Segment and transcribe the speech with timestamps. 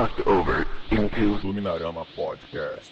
[0.00, 2.90] crossed over into Luminarama Podcast.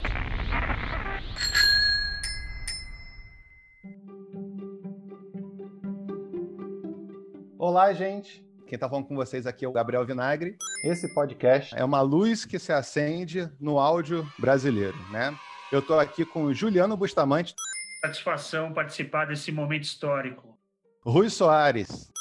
[7.58, 8.44] Olá, gente.
[8.66, 10.58] Quem está falando com vocês aqui é o Gabriel Vinagre.
[10.84, 15.34] Esse podcast é uma luz que se acende no áudio brasileiro, né?
[15.72, 17.54] Eu estou aqui com o Juliano Bustamante,
[18.02, 20.58] Satisfação participar desse momento histórico.
[21.02, 22.12] Rui Soares,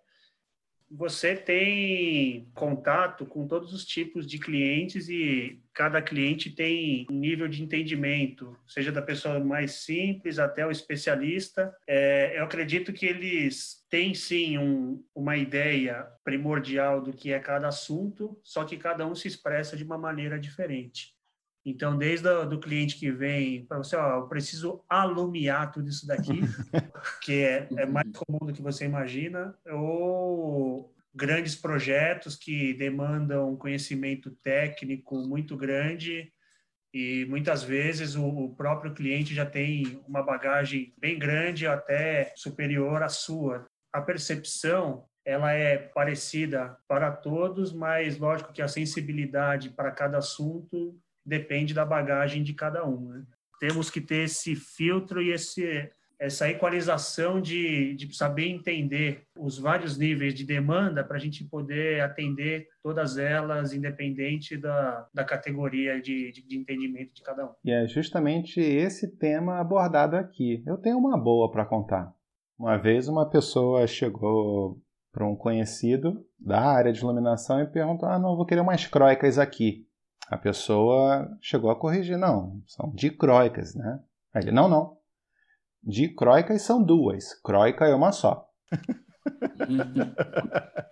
[0.95, 7.47] Você tem contato com todos os tipos de clientes e cada cliente tem um nível
[7.47, 11.75] de entendimento, seja da pessoa mais simples até o especialista.
[11.87, 17.69] É, eu acredito que eles têm sim um, uma ideia primordial do que é cada
[17.69, 21.12] assunto, só que cada um se expressa de uma maneira diferente.
[21.65, 26.05] Então, desde o do cliente que vem para você, ó, eu preciso alumiar tudo isso
[26.05, 26.41] daqui,
[27.21, 34.31] que é, é mais comum do que você imagina, ou grandes projetos que demandam conhecimento
[34.43, 36.33] técnico muito grande
[36.93, 43.01] e muitas vezes o, o próprio cliente já tem uma bagagem bem grande, até superior
[43.01, 43.65] à sua.
[43.91, 50.99] A percepção ela é parecida para todos, mas lógico que a sensibilidade para cada assunto
[51.25, 53.09] depende da bagagem de cada um.
[53.09, 53.23] Né?
[53.59, 55.89] Temos que ter esse filtro e esse,
[56.19, 62.01] essa equalização de, de saber entender os vários níveis de demanda para a gente poder
[62.01, 67.53] atender todas elas, independente da, da categoria de, de, de entendimento de cada um.
[67.63, 70.63] E é justamente esse tema abordado aqui.
[70.65, 72.13] Eu tenho uma boa para contar.
[72.57, 74.79] Uma vez uma pessoa chegou
[75.11, 79.37] para um conhecido da área de iluminação e perguntou: Ah, não, vou querer umas croicas
[79.37, 79.85] aqui.
[80.27, 83.99] A pessoa chegou a corrigir: Não, são dicróicas, né?
[84.33, 84.97] Aí ele: Não, não.
[85.81, 88.47] Dicróicas são duas, croica é uma só.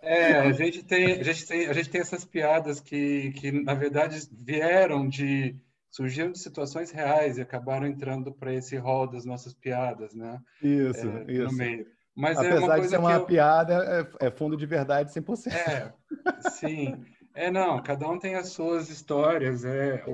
[0.01, 3.73] É, a gente tem, a gente tem, a gente tem essas piadas que, que na
[3.73, 5.55] verdade vieram de
[5.89, 10.39] surgiram de situações reais e acabaram entrando para esse rol das nossas piadas, né?
[10.61, 11.85] Isso, É, no meio.
[12.15, 15.53] Mas é Apesar uma de ser uma eu, piada, é, é fundo de verdade 100%.
[15.53, 15.93] é,
[16.51, 17.03] sim,
[17.33, 17.81] é não.
[17.81, 19.65] Cada um tem as suas histórias.
[19.65, 20.11] É o,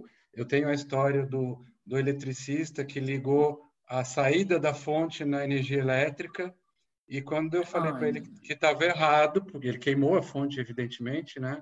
[0.00, 5.44] o eu tenho a história do do eletricista que ligou a saída da fonte na
[5.44, 6.54] energia elétrica
[7.06, 11.38] e quando eu falei para ele que estava errado, porque ele queimou a fonte, evidentemente,
[11.38, 11.60] né?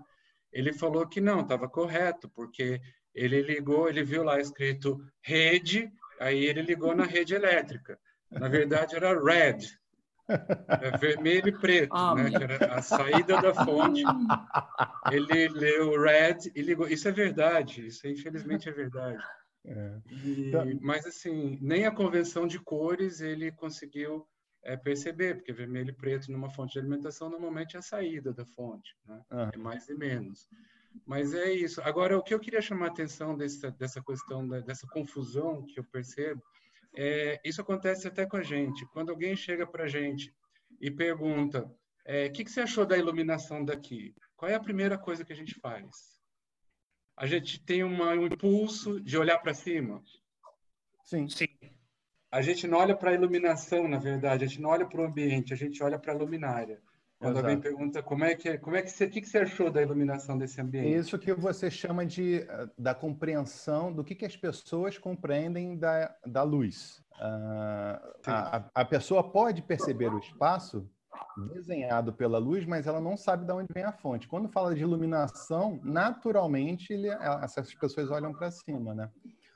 [0.52, 2.80] Ele falou que não, estava correto, porque
[3.12, 5.90] ele ligou, ele viu lá escrito rede,
[6.20, 7.98] aí ele ligou na rede elétrica.
[8.30, 9.58] Na verdade era red,
[10.68, 12.30] é vermelho e preto, Ah, né?
[12.30, 12.38] meu.
[12.38, 14.02] Que era a saída da fonte.
[15.10, 16.86] Ele leu red e ligou.
[16.88, 19.22] Isso é verdade, isso infelizmente é verdade.
[19.64, 19.98] É.
[20.10, 24.26] E- Então- mas assim, nem a convenção de cores ele conseguiu
[24.64, 28.46] é, perceber, porque vermelho e preto numa fonte de alimentação normalmente é a saída da
[28.46, 29.20] fonte, né?
[29.32, 29.50] Aham.
[29.54, 30.46] É mais e menos.
[31.04, 31.80] Mas é isso.
[31.82, 35.84] Agora, o que eu queria chamar a atenção dessa, dessa questão, dessa confusão que eu
[35.84, 36.40] percebo,
[36.94, 38.86] é, isso acontece até com a gente.
[38.92, 40.32] Quando alguém chega para a gente
[40.80, 41.70] e pergunta,
[42.04, 44.14] é, o que, que você achou da iluminação daqui?
[44.36, 45.86] Qual é a primeira coisa que a gente faz?
[47.16, 50.02] A gente tem uma- um impulso de olhar para cima,
[51.04, 51.28] Sim.
[51.28, 51.46] Sim.
[52.30, 55.04] A gente não olha para a iluminação, na verdade, a gente não olha para o
[55.04, 56.80] ambiente, a gente olha para a luminária.
[57.22, 57.46] Quando Exato.
[57.46, 59.80] alguém pergunta como é que é, como é que você, o que, você achou da
[59.80, 60.92] iluminação desse ambiente?
[60.98, 66.12] Isso que você chama de eh, da compreensão do que, que as pessoas compreendem da,
[66.26, 67.00] da luz.
[67.20, 70.90] Ah, a, a- a pessoa pode perceber o espaço
[71.54, 74.26] desenhado pela luz, mas ela não sabe de onde vem a fonte.
[74.26, 77.06] Quando fala de iluminação, naturalmente ele-
[77.40, 79.08] essas pessoas olham para cima, né?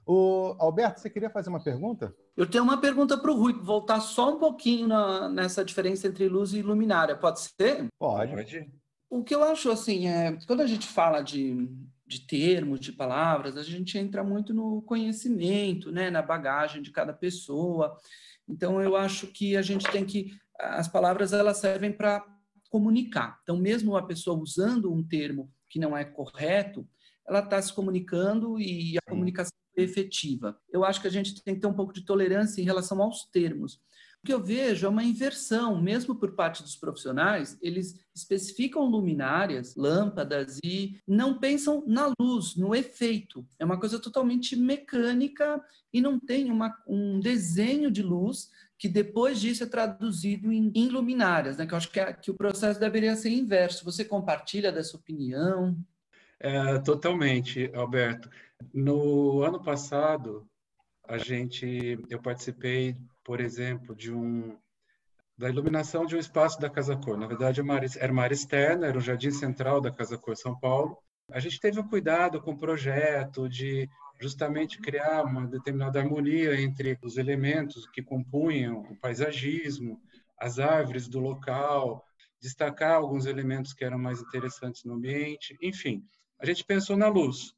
[0.08, 2.14] O Alberto, você queria fazer uma pergunta?
[2.36, 6.28] Eu tenho uma pergunta para o Rui, voltar só um pouquinho na- nessa diferença entre
[6.28, 7.88] luz e luminária, pode ser?
[7.98, 8.32] Pode.
[8.32, 8.70] Pode.
[9.10, 11.68] O que eu acho assim é, quando a gente fala de,
[12.06, 17.12] de termos, de palavras, a gente entra muito no conhecimento, né, na bagagem de cada
[17.12, 17.96] pessoa.
[18.48, 22.24] Então eu acho que a gente tem que as palavras elas servem para
[22.70, 23.40] comunicar.
[23.42, 26.86] Então mesmo a pessoa usando um termo que não é correto,
[27.26, 29.10] ela está se comunicando e a Sim.
[29.10, 30.58] comunicação efetiva.
[30.70, 33.24] Eu acho que a gente tem que ter um pouco de tolerância em relação aos
[33.24, 33.80] termos.
[34.22, 39.76] O que eu vejo é uma inversão, mesmo por parte dos profissionais, eles especificam luminárias,
[39.76, 43.46] lâmpadas e não pensam na luz, no efeito.
[43.58, 45.62] É uma coisa totalmente mecânica
[45.92, 50.88] e não tem uma, um desenho de luz que depois disso é traduzido em, em
[50.88, 51.66] luminárias, né?
[51.66, 53.84] Que eu acho que, é- que o processo deveria ser inverso.
[53.84, 55.76] Você compartilha dessa opinião?
[56.38, 58.28] É, totalmente, Alberto.
[58.72, 60.46] No ano passado,
[61.08, 64.58] a gente, eu participei, por exemplo, de um
[65.38, 67.16] da iluminação de um espaço da Casa Cor.
[67.18, 70.58] Na verdade, área- era uma área externa, era o Jardim Central da Casa Cor São
[70.58, 70.96] Paulo.
[71.30, 73.88] A gente teve um cuidado com o projeto de
[74.20, 80.00] justamente criar uma determinada harmonia entre os elementos que compunham o paisagismo,
[80.38, 82.02] as árvores do local,
[82.40, 86.02] destacar alguns elementos que eram mais interessantes no ambiente, enfim.
[86.40, 87.55] A gente pensou na luz.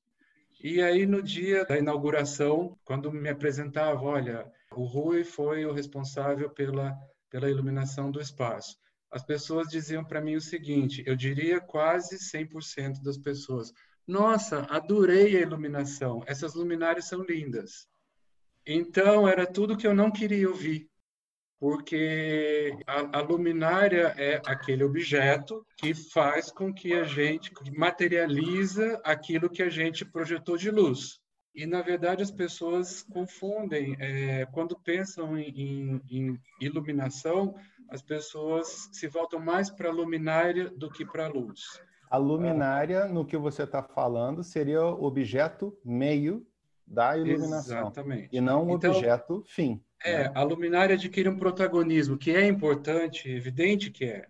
[0.61, 6.51] E aí, no dia da inauguração, quando me apresentava, olha, o Rui foi o responsável
[6.51, 6.97] pela,
[7.31, 8.77] pela iluminação do espaço.
[9.11, 13.73] As pessoas diziam para mim o seguinte: eu diria quase 100% das pessoas.
[14.07, 16.23] Nossa, adorei a iluminação.
[16.27, 17.87] Essas luminárias são lindas.
[18.67, 20.88] Então, era tudo que eu não queria ouvir
[21.61, 29.51] porque a, a, luminária é aquele objeto que faz com que a gente materializa aquilo
[29.51, 31.21] que a gente projetou de luz.
[31.55, 33.97] E, na verdade, as pessoas confundem.
[33.99, 37.57] É, quando pensam em, em, em, iluminação,
[37.89, 41.83] as pessoas se voltam mais para a luminária do que para a luz.
[42.09, 46.47] A luminária, no que você está falando, seria o objeto meio
[46.87, 47.81] da iluminação.
[47.81, 48.29] Exatamente.
[48.31, 49.83] E não o então, objeto fim.
[50.05, 54.29] É, a luminária adquire um protagonismo que é importante, evidente que é.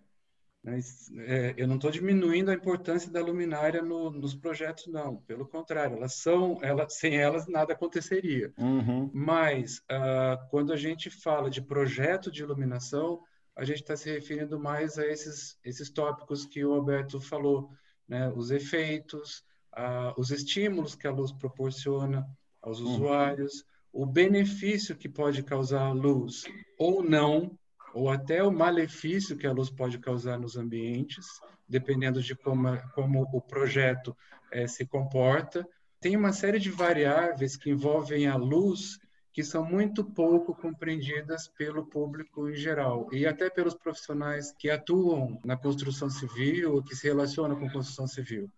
[0.61, 5.17] Mas é, eu não estou diminuindo a importância da luminária no, nos projetos, não.
[5.17, 8.51] Pelo contrário, elas são, elas, sem elas nada aconteceria.
[8.57, 9.09] Uhum.
[9.13, 13.23] Mas uh, quando a gente fala de projeto de iluminação,
[13.55, 17.71] a gente está se referindo mais a esses, esses tópicos que o Alberto falou,
[18.07, 18.29] né?
[18.35, 19.43] Os efeitos,
[19.77, 22.27] uh, os estímulos que a luz proporciona
[22.61, 22.95] aos Uhum.
[22.95, 26.43] usuários o benefício que pode causar a luz
[26.77, 27.57] ou não,
[27.93, 31.25] ou até o malefício que a luz pode causar nos ambientes,
[31.67, 34.15] dependendo de como, como o projeto
[34.51, 35.67] eh, se comporta.
[35.99, 38.99] Tem uma série de variáveis que envolvem a luz
[39.33, 45.39] que são muito pouco compreendidas pelo público em geral e até pelos profissionais que atuam
[45.45, 48.51] na construção civil ou que se relacionam com construção civil.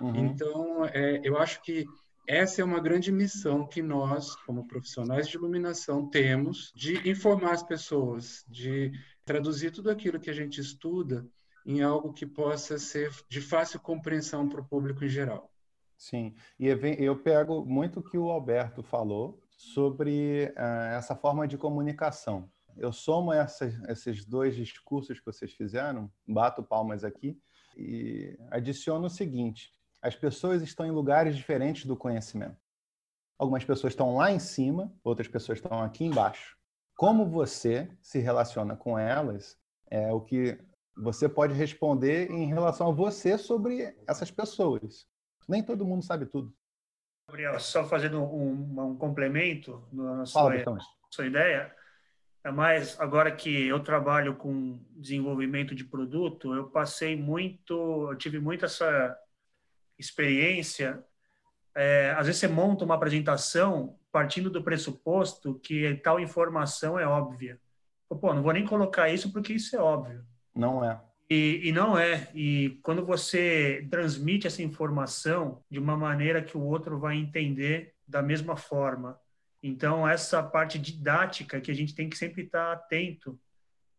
[0.00, 0.26] Uhum.
[0.26, 1.86] Então, é, eu acho que
[2.26, 7.62] essa é uma grande missão que nós, como profissionais de iluminação, temos de informar as
[7.62, 8.92] pessoas, de
[9.24, 11.26] traduzir tudo aquilo que a gente estuda
[11.64, 15.50] em algo que possa ser de fácil compreensão para o público em geral.
[15.96, 21.56] Sim, e eu pego muito o que o Alberto falou sobre uh, essa forma de
[21.56, 22.50] comunicação.
[22.76, 27.38] Eu somo esses dois discursos que vocês fizeram, bato palmas aqui
[27.76, 29.72] e adiciono o seguinte:
[30.06, 32.56] as pessoas estão em lugares diferentes do conhecimento.
[33.38, 36.56] Algumas pessoas estão lá em cima, outras pessoas estão aqui embaixo.
[36.96, 39.58] Como você se relaciona com elas
[39.90, 40.58] é o que
[40.96, 45.06] você pode responder em relação a você sobre essas pessoas.
[45.48, 46.54] Nem todo mundo sabe tudo.
[47.28, 50.78] Gabriel, só fazendo um, um complemento na Fala, sua,
[51.10, 51.74] sua ideia,
[52.44, 58.38] é mais agora que eu trabalho com desenvolvimento de produto, eu passei muito, eu tive
[58.38, 59.18] muito essa
[59.98, 61.02] experiência,
[61.74, 67.60] é, às vezes você monta uma apresentação partindo do pressuposto que tal informação é óbvia.
[68.08, 70.24] Pô, não vou nem colocar isso porque isso é óbvio.
[70.54, 71.00] Não é.
[71.28, 72.28] E, e não é.
[72.34, 78.22] E quando você transmite essa informação de uma maneira que o outro vai entender da
[78.22, 79.18] mesma forma,
[79.62, 83.36] Então, essa parte didática que a gente tem que sempre estar atento.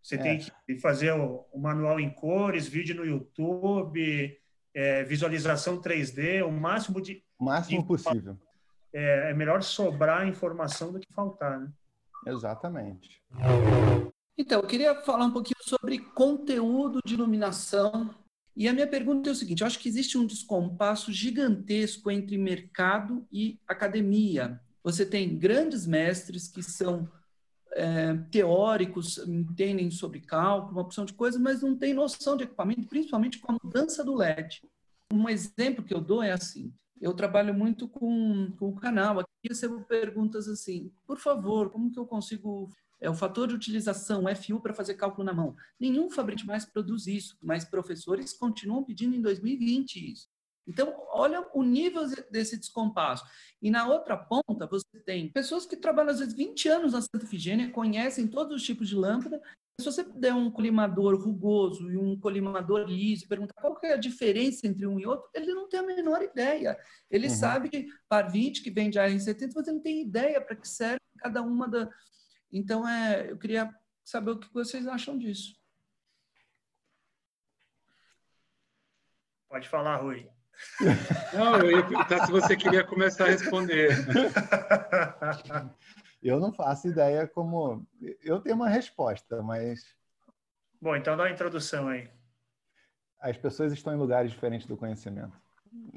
[0.02, 0.18] Você É.
[0.20, 4.38] tem que fazer o, o manual em cores, vídeo no YouTube,
[4.78, 7.24] é, visualização 3D, o máximo de.
[7.40, 8.38] O máximo de- possível.
[8.94, 11.72] É, é melhor sobrar informação do que faltar, né?
[12.28, 13.20] Exatamente.
[14.38, 18.14] Então, eu queria falar um pouquinho sobre conteúdo de iluminação.
[18.56, 22.38] E a minha pergunta é o seguinte: eu acho que existe um descompasso gigantesco entre
[22.38, 24.62] mercado e academia.
[24.84, 27.10] Você tem grandes mestres que são
[27.78, 32.88] é, teóricos, entendem sobre cálculo, uma opção de coisas, mas não têm noção de equipamento,
[32.88, 34.64] principalmente com a mudança do LED.
[35.14, 39.20] Um exemplo que eu dou é assim: eu trabalho muito com, com o canal.
[39.20, 42.70] Aqui recebo perguntas assim: por favor, como que eu consigo
[43.00, 45.56] é o fator de utilização, FU, para fazer cálculo na mão.
[45.80, 50.28] Nenhum fabricante mais produz isso, mas professores continuam pedindo em 2020 isso.
[50.68, 53.24] Então, olha o nível desse descompasso.
[53.62, 57.24] E na outra ponta, você tem pessoas que trabalham às vezes 20 anos na Santa
[57.24, 59.42] Efigênia, conhecem todos os tipos de lâmpada.
[59.80, 63.94] Se você der um colimador rugoso e um colimador liso e perguntar qual que é
[63.94, 66.78] a diferença entre um e outro, ele não tem a menor ideia.
[67.10, 67.34] Ele Uhum.
[67.36, 70.68] sabe que par 20 que vem de AR70, mas ele não tem ideia para que
[70.68, 71.90] serve cada uma da,
[72.52, 73.74] então, é, eu queria
[74.06, 75.56] saber o que vocês acham disso.
[79.50, 80.30] Pode falar, Rui.
[81.34, 83.90] Não, eu ia perguntar se você queria começar a responder.
[86.22, 87.86] Eu não faço ideia como.
[88.24, 89.80] Eu tenho uma resposta, mas
[90.82, 92.10] Bom, então dá uma introdução aí.
[93.22, 95.34] as pessoas estão em lugares diferentes do conhecimento.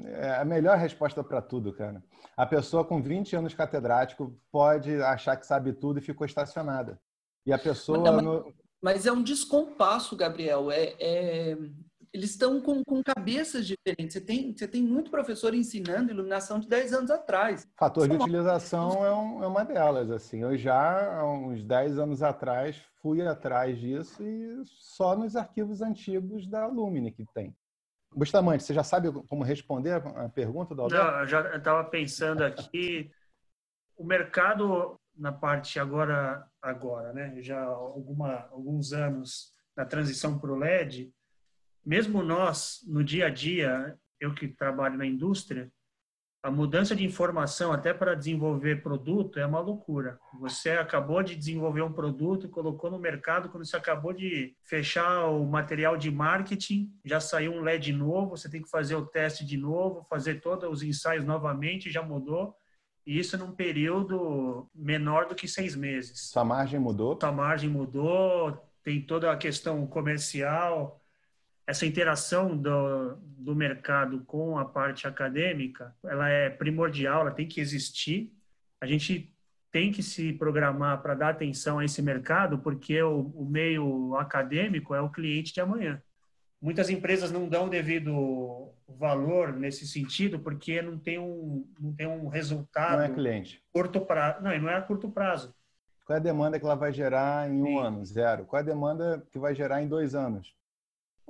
[0.05, 2.03] É a melhor resposta para tudo, cara.
[2.37, 6.99] A pessoa com 20 anos catedrático pode achar que sabe tudo e ficou estacionada.
[7.45, 7.97] E a pessoa.
[7.99, 10.71] Mas- mas- no- Mas é um descompasso, Gabriel.
[10.71, 11.57] É, é-
[12.13, 14.13] Eles estão com, com cabeças diferentes.
[14.13, 17.65] Você tem, você tem muito professor ensinando iluminação de 10 anos atrás.
[17.77, 20.11] Fator de utilização é, um- é uma delas.
[20.11, 25.81] Assim, eu já há uns 10 anos atrás fui atrás disso e só nos arquivos
[25.81, 27.55] antigos da Lumine que tem.
[28.13, 31.05] Bustamante, você já sabe como responder a pergunta do Alberto?
[31.11, 33.09] Não, eu já estava pensando aqui,
[33.95, 37.41] o mercado na parte agora, agora, né?
[37.41, 41.09] Já há alguma, alguns anos na transição para o LED,
[41.85, 45.71] mesmo nós no dia a dia, eu que trabalho na indústria,
[46.43, 50.17] a mudança de informação até para desenvolver produto é uma loucura.
[50.39, 55.45] Você acabou de desenvolver um produto, colocou no mercado, quando você acabou de fechar o
[55.45, 59.55] material de marketing, já saiu um LED novo, você tem que fazer o teste de
[59.55, 62.55] novo, fazer todos os ensaios novamente, já mudou.
[63.05, 67.17] E isso num período menor do que seis meses Sua margem mudou?
[67.21, 71.00] a margem mudou, tem toda a questão comercial,
[71.71, 77.61] essa interação do, do mercado com a parte acadêmica, ela é primordial, ela tem que
[77.61, 78.33] existir.
[78.81, 79.33] A gente
[79.71, 84.93] tem que se programar para dar atenção a esse mercado, porque o, o meio acadêmico
[84.93, 86.01] é o cliente de amanhã.
[86.61, 92.27] Muitas empresas não dão devido valor nesse sentido, porque não tem um, não tem um
[92.27, 93.63] resultado Não é cliente.
[93.71, 94.43] curto prazo.
[94.43, 95.55] Não, não é a curto prazo.
[96.05, 97.79] Qual é a demanda que ela vai gerar em um Sim.
[97.79, 98.05] ano?
[98.05, 98.45] Zero.
[98.45, 100.53] Qual é a demanda que vai gerar em dois anos?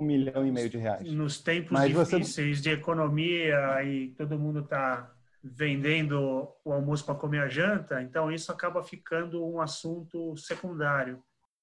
[0.02, 1.12] Um milhão e meio de reais.
[1.14, 7.14] nos tempos Mas você- difíceis de economia e todo mundo está vendendo o almoço para
[7.14, 11.22] comer a janta, então isso acaba ficando um assunto secundário,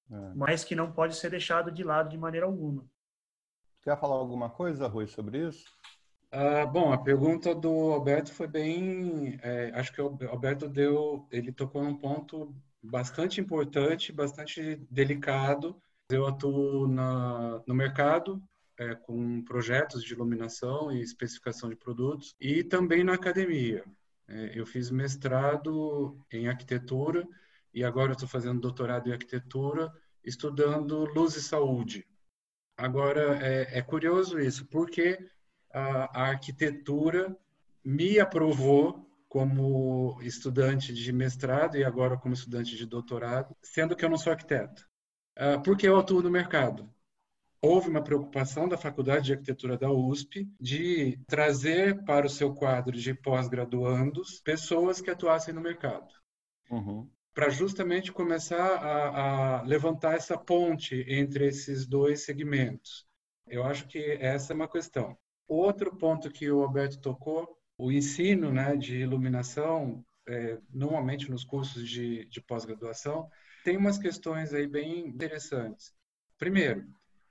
[0.09, 0.15] É.
[0.35, 2.85] mas que não pode ser deixado de lado de maneira alguma.
[3.81, 5.65] Quer falar alguma coisa, Rui, sobre isso?
[6.31, 9.37] Ah, bom, a pergunta do Alberto foi bem.
[9.41, 15.81] é, acho que o Alberto deu, ele tocou num ponto bastante importante, bastante delicado.
[16.11, 18.41] Eu atuo na, no mercado
[18.79, 23.83] é, com projetos de iluminação e especificação de produtos e também na academia.
[24.27, 27.27] É, eu fiz mestrado em arquitetura
[27.71, 29.91] e agora estou fazendo doutorado em arquitetura,
[30.23, 32.07] estudando luz e saúde.
[32.75, 35.19] Agora é, é curioso isso, porque
[35.71, 37.37] a, a arquitetura
[37.85, 44.09] me aprovou como estudante de mestrado e agora como estudante de doutorado, sendo que eu
[44.09, 44.88] não sou arquiteto.
[45.39, 46.87] Ah, porque eu atuo no mercado.
[47.61, 52.97] Houve uma preocupação da Faculdade de Arquitetura da USP de trazer para o seu quadro
[52.97, 56.13] de pós-graduandos pessoas que atuassem no mercado
[56.69, 57.09] Uhum.
[57.33, 63.05] para justamente começar a, a levantar essa ponte entre esses dois segmentos.
[63.47, 65.17] Eu acho que essa é uma questão.
[65.47, 71.87] Outro ponto que o Alberto tocou, o ensino né, de iluminação, é, normalmente nos cursos
[71.87, 73.29] de, de pós-graduação,
[73.63, 75.93] tem umas questões aí bem interessantes.
[76.37, 76.87] Primeiro,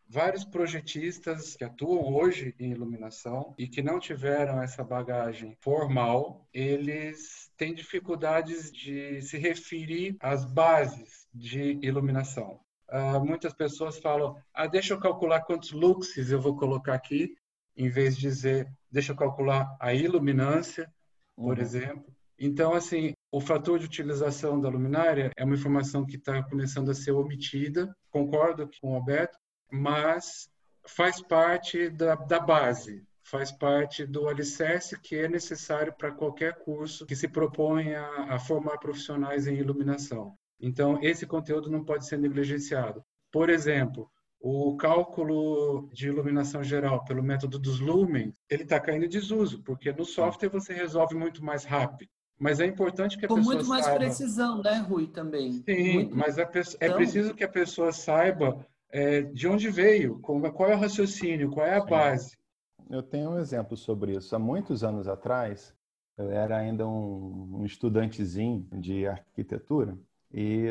[0.08, 7.50] vários projetistas que atuam hoje em iluminação e que não tiveram essa bagagem formal, eles
[7.56, 12.60] têm dificuldades de se referir às bases de iluminação.
[12.90, 17.36] Uh, muitas pessoas falam, ah, deixa eu calcular quantos luxes eu vou colocar aqui,
[17.76, 20.90] em vez de dizer, deixa eu calcular a iluminância,
[21.36, 21.62] por uhum.
[21.62, 22.16] exemplo.
[22.38, 26.94] Então, assim, o fator de utilização da luminária é uma informação que está começando a
[26.94, 29.38] ser omitida, concordo com o Alberto,
[29.70, 30.48] mas
[30.86, 37.04] faz parte da, da base, faz parte do alicerce que é necessário para qualquer curso
[37.04, 40.34] que se propõe a, a formar profissionais em iluminação.
[40.58, 43.04] Então, esse conteúdo não pode ser negligenciado.
[43.30, 49.08] Por exemplo, o cálculo de iluminação geral pelo método dos lumens, ele está caindo em
[49.08, 52.10] desuso, porque no software você resolve muito mais rápido.
[52.38, 53.98] Mas é importante que a Com pessoa muito mais saiba...
[53.98, 55.54] precisão, né, Rui, também.
[55.64, 60.76] Sim, muito mas é preciso que a pessoa saiba é, de onde veio, qual é
[60.76, 62.38] o raciocínio, qual é a base.
[62.88, 64.34] Eu tenho um exemplo sobre isso.
[64.34, 65.74] Há muitos anos atrás,
[66.16, 69.98] eu era ainda um, um estudantezinho de arquitetura
[70.32, 70.66] e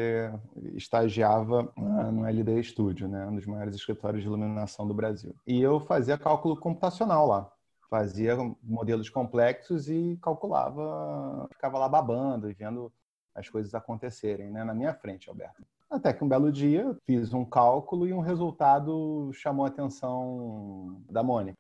[0.76, 5.36] estagiava no LD Studio, né, um dos maiores escritórios de iluminação do Brasil.
[5.46, 7.52] E eu fazia cálculo computacional lá
[7.90, 12.92] fazia modelos complexos e calculava, ficava lá babando e vendo
[13.34, 15.64] as coisas acontecerem né, na minha frente, Alberto.
[15.90, 21.24] Até que um belo dia fiz um cálculo e um resultado chamou a atenção da
[21.24, 21.58] Mônica.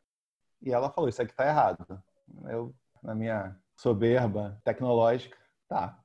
[0.62, 2.04] E ela falou: Isso aqui está errado.
[2.46, 5.98] Eu, na minha soberba tecnológica, tá,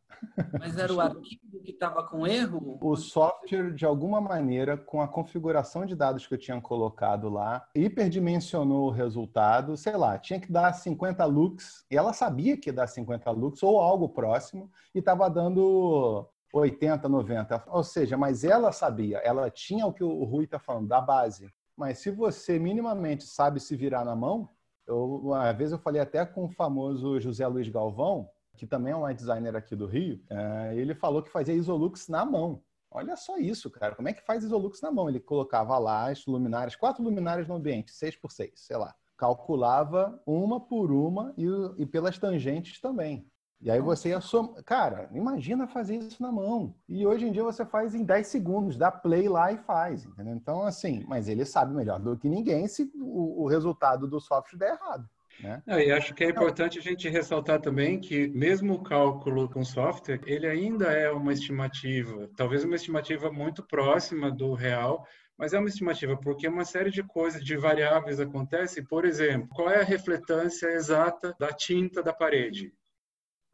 [0.58, 2.78] mas era o arquivo que estava com erro?
[2.80, 7.66] O software, de alguma maneira, com a configuração de dados que eu tinha colocado lá,
[7.74, 12.72] hiperdimensionou o resultado, sei lá, tinha que dar 50 lux, e ela sabia que ia
[12.72, 17.64] dar 50 lux ou algo próximo, e estava dando 80, 90.
[17.68, 21.50] Ou seja, mas ela sabia, ela tinha o que o Rui está falando, da base.
[21.76, 24.48] Mas se você minimamente sabe se virar na mão,
[24.86, 28.96] eu, uma vez eu falei até com o famoso José Luiz Galvão, que também é
[28.96, 32.62] um designer aqui do Rio, é, ele falou que fazia Isolux na mão.
[32.90, 33.94] Olha só isso, cara.
[33.94, 35.08] Como é que faz Isolux na mão?
[35.08, 38.94] Ele colocava lá as luminárias, quatro luminárias no ambiente, seis por seis, sei lá.
[39.16, 41.46] Calculava uma por uma e,
[41.78, 43.26] e pelas tangentes também.
[43.62, 44.62] E aí você ia somar.
[44.64, 46.74] Cara, imagina fazer isso na mão.
[46.88, 50.34] E hoje em dia você faz em 10 segundos, dá play lá e faz, entendeu?
[50.34, 54.58] Então, assim, mas ele sabe melhor do que ninguém se o, o resultado do software
[54.58, 55.08] der errado.
[55.42, 55.62] Né?
[55.66, 60.20] e acho que é importante a gente ressaltar também que mesmo o cálculo com software,
[60.26, 65.68] ele ainda é uma estimativa, talvez uma estimativa muito próxima do real, mas é uma
[65.68, 68.82] estimativa porque uma série de coisas, de variáveis acontece.
[68.82, 72.72] Por exemplo, qual é a refletância exata da tinta da parede?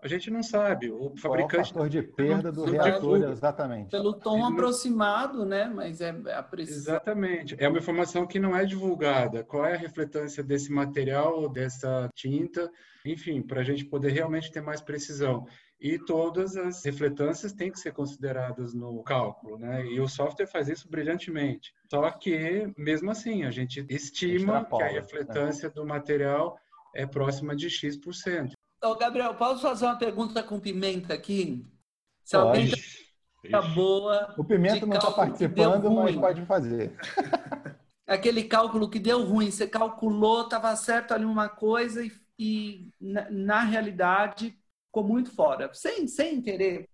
[0.01, 0.91] A gente não sabe.
[0.91, 1.73] O fabricante.
[1.73, 3.91] Qual é o fator de perda do reator, exatamente.
[3.91, 5.65] Pelo tom aproximado, né?
[5.67, 6.95] Mas é a precisão.
[6.95, 7.57] Exatamente.
[7.59, 9.43] É uma informação que não é divulgada.
[9.43, 12.71] Qual é a refletância desse material, dessa tinta,
[13.05, 15.47] enfim, para a gente poder realmente ter mais precisão.
[15.81, 19.85] E todas as refletâncias têm que ser consideradas no cálculo, né?
[19.87, 21.73] E o software faz isso brilhantemente.
[21.89, 24.93] Só que, mesmo assim, a gente estima que a né?
[24.93, 25.75] refletância né?
[25.75, 26.59] do material
[26.95, 28.58] é próxima de X%.
[28.83, 31.67] Ô, Gabriel, posso fazer uma pergunta com pimenta aqui?
[32.25, 32.71] Se alguém
[33.51, 34.35] tá boa.
[34.37, 36.97] O Pimenta não está participando, mas pode fazer.
[38.07, 43.31] Aquele cálculo que deu ruim, você calculou, estava certo ali uma coisa e, e na,
[43.31, 45.71] na, realidade ficou muito fora.
[45.75, 46.89] Sem, sem querer.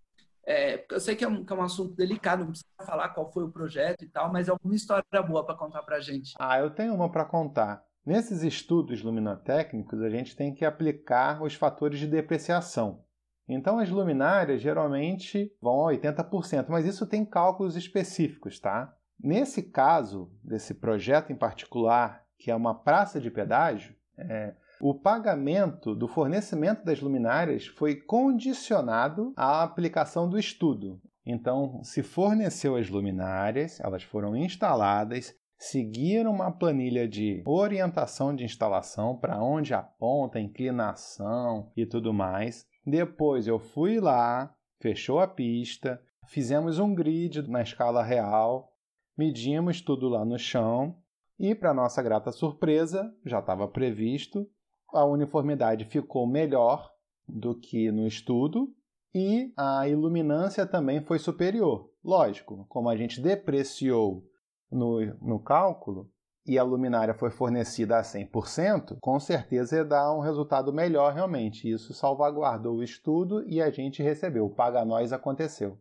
[0.45, 3.33] É, eu sei que é, um, que é um assunto delicado, não precisa falar qual
[3.33, 6.35] foi o projeto e tal, mas é alguma história boa para contar para gente.
[6.39, 7.83] Ah, eu tenho uma para contar.
[8.05, 13.03] Nesses estudos luminotécnicos, a gente tem que aplicar os fatores de depreciação.
[13.49, 18.95] Então, as luminárias geralmente vão a 80%, mas isso tem cálculos específicos, tá?
[19.19, 25.95] Nesse caso, desse projeto em particular, que é uma praça de pedágio, é, o pagamento
[25.95, 31.01] do fornecimento das luminárias foi condicionado à aplicação do estudo.
[31.25, 39.17] Então, se forneceu as luminárias, elas foram instaladas, seguir uma planilha de orientação de instalação
[39.17, 42.67] para onde aponta, inclinação e tudo mais.
[42.87, 48.75] Depois eu fui lá, fechou a pista, fizemos um grid na escala real,
[49.17, 50.99] medimos tudo lá no chão
[51.41, 54.47] e, para nossa grata surpresa, já estava previsto,
[54.93, 56.93] a uniformidade ficou melhor
[57.27, 58.71] do que no estudo
[59.15, 61.91] e a iluminância também foi superior.
[62.05, 64.23] Lógico, como a gente depreciou
[64.71, 66.11] no, no cálculo
[66.47, 71.71] e a luminária foi fornecida a 100%, com certeza dar um resultado melhor realmente.
[71.71, 74.45] Isso salvaguardou o estudo e a gente recebeu.
[74.45, 75.79] O paga nós aconteceu.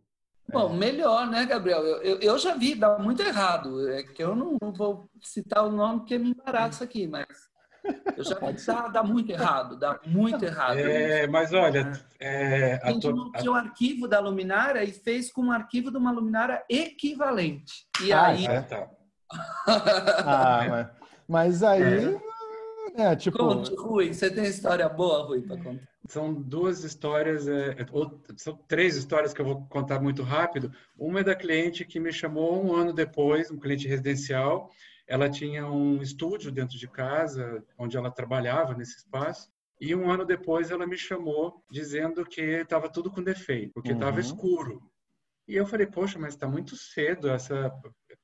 [0.50, 1.82] Bom, melhor, né, Gabriel?
[1.82, 3.88] Eu, eu, eu, já vi, dá muito errado.
[3.90, 7.26] É que eu não, não vou citar o nome porque me embaraça aqui, mas
[8.16, 10.78] eu já vi dá, dá muito errado, dá muito errado.
[10.78, 15.42] É, mas olha, é, a gente não tinha o arquivo da luminária e fez com
[15.42, 17.86] um arquivo de uma luminária equivalente.
[18.02, 18.46] E ah, aí.
[18.46, 18.88] É, tá.
[19.66, 20.90] ah, mas,
[21.28, 22.16] mas aí.
[22.96, 23.02] É.
[23.02, 23.38] é tipo...
[23.38, 25.94] Conte, Rui, você tem história boa, Rui, para contar?
[26.06, 30.70] São duas histórias, é, ou, são três histórias que eu vou contar muito rápido.
[30.98, 34.70] Uma é da cliente que me chamou um ano depois, um cliente residencial.
[35.06, 39.52] Ela tinha um estúdio dentro de casa, onde ela trabalhava nesse espaço.
[39.80, 44.14] E um ano depois ela me chamou dizendo que estava tudo com defeito, porque estava
[44.14, 44.20] uhum.
[44.20, 44.82] escuro.
[45.46, 47.70] E eu falei, poxa, mas está muito cedo essa.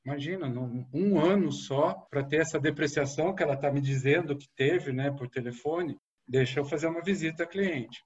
[0.05, 0.47] Imagina,
[0.95, 5.11] um ano só para ter essa depreciação que ela está me dizendo que teve, né,
[5.11, 8.03] por telefone deixa eu fazer uma visita à cliente.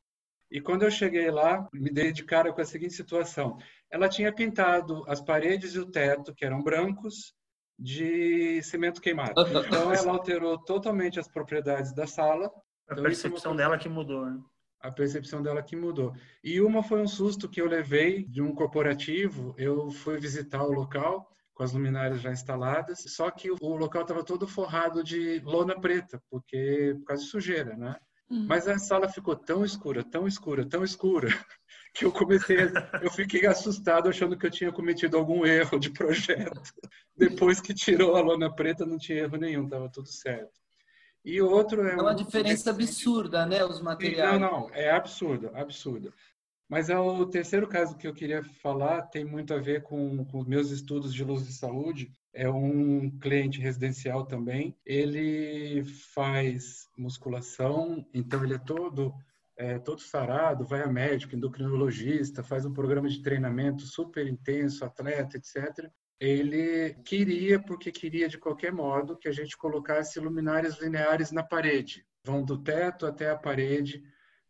[0.51, 3.59] E quando eu cheguei lá, me dei de cara com a seguinte situação:
[3.91, 7.35] ela tinha pintado as paredes e o teto, que eram brancos,
[7.79, 9.33] de cimento queimado.
[9.41, 12.47] Então ela alterou totalmente as propriedades da sala.
[12.89, 14.39] A então, percepção é dela que mudou, né?
[14.81, 16.15] A percepção dela que mudou.
[16.43, 19.55] E uma foi um susto que eu levei de um corporativo.
[19.57, 24.25] Eu fui visitar o local com as luminárias já instaladas, só que o local estava
[24.25, 27.97] todo forrado de lona preta, porque por causa de sujeira, né?
[28.31, 28.47] Uhum.
[28.47, 31.29] Mas a sala ficou tão escura, tão escura, tão escura,
[31.95, 35.91] que eu comecei, a, eu fiquei assustado achando que eu tinha cometido algum erro de
[35.91, 36.61] projeto.
[37.17, 40.53] Depois que tirou a lona preta, não tinha erro nenhum, estava tudo certo.
[41.25, 44.41] E outro é, é uma diferença absurda, né, os materiais.
[44.41, 46.13] Não, não, é absurdo, absurdo.
[46.69, 50.41] Mas é o terceiro caso que eu queria falar tem muito a ver com, com
[50.41, 54.77] os meus estudos de luz de saúde é um cliente residencial também.
[54.85, 59.15] Ele faz musculação, então ele é todo
[59.57, 65.37] é, todo sarado, vai a médico, endocrinologista, faz um programa de treinamento super intenso, atleta,
[65.37, 65.89] etc.
[66.19, 72.05] Ele queria, porque queria de qualquer modo, que a gente colocasse luminárias lineares na parede.
[72.25, 74.03] Vão do teto até a parede,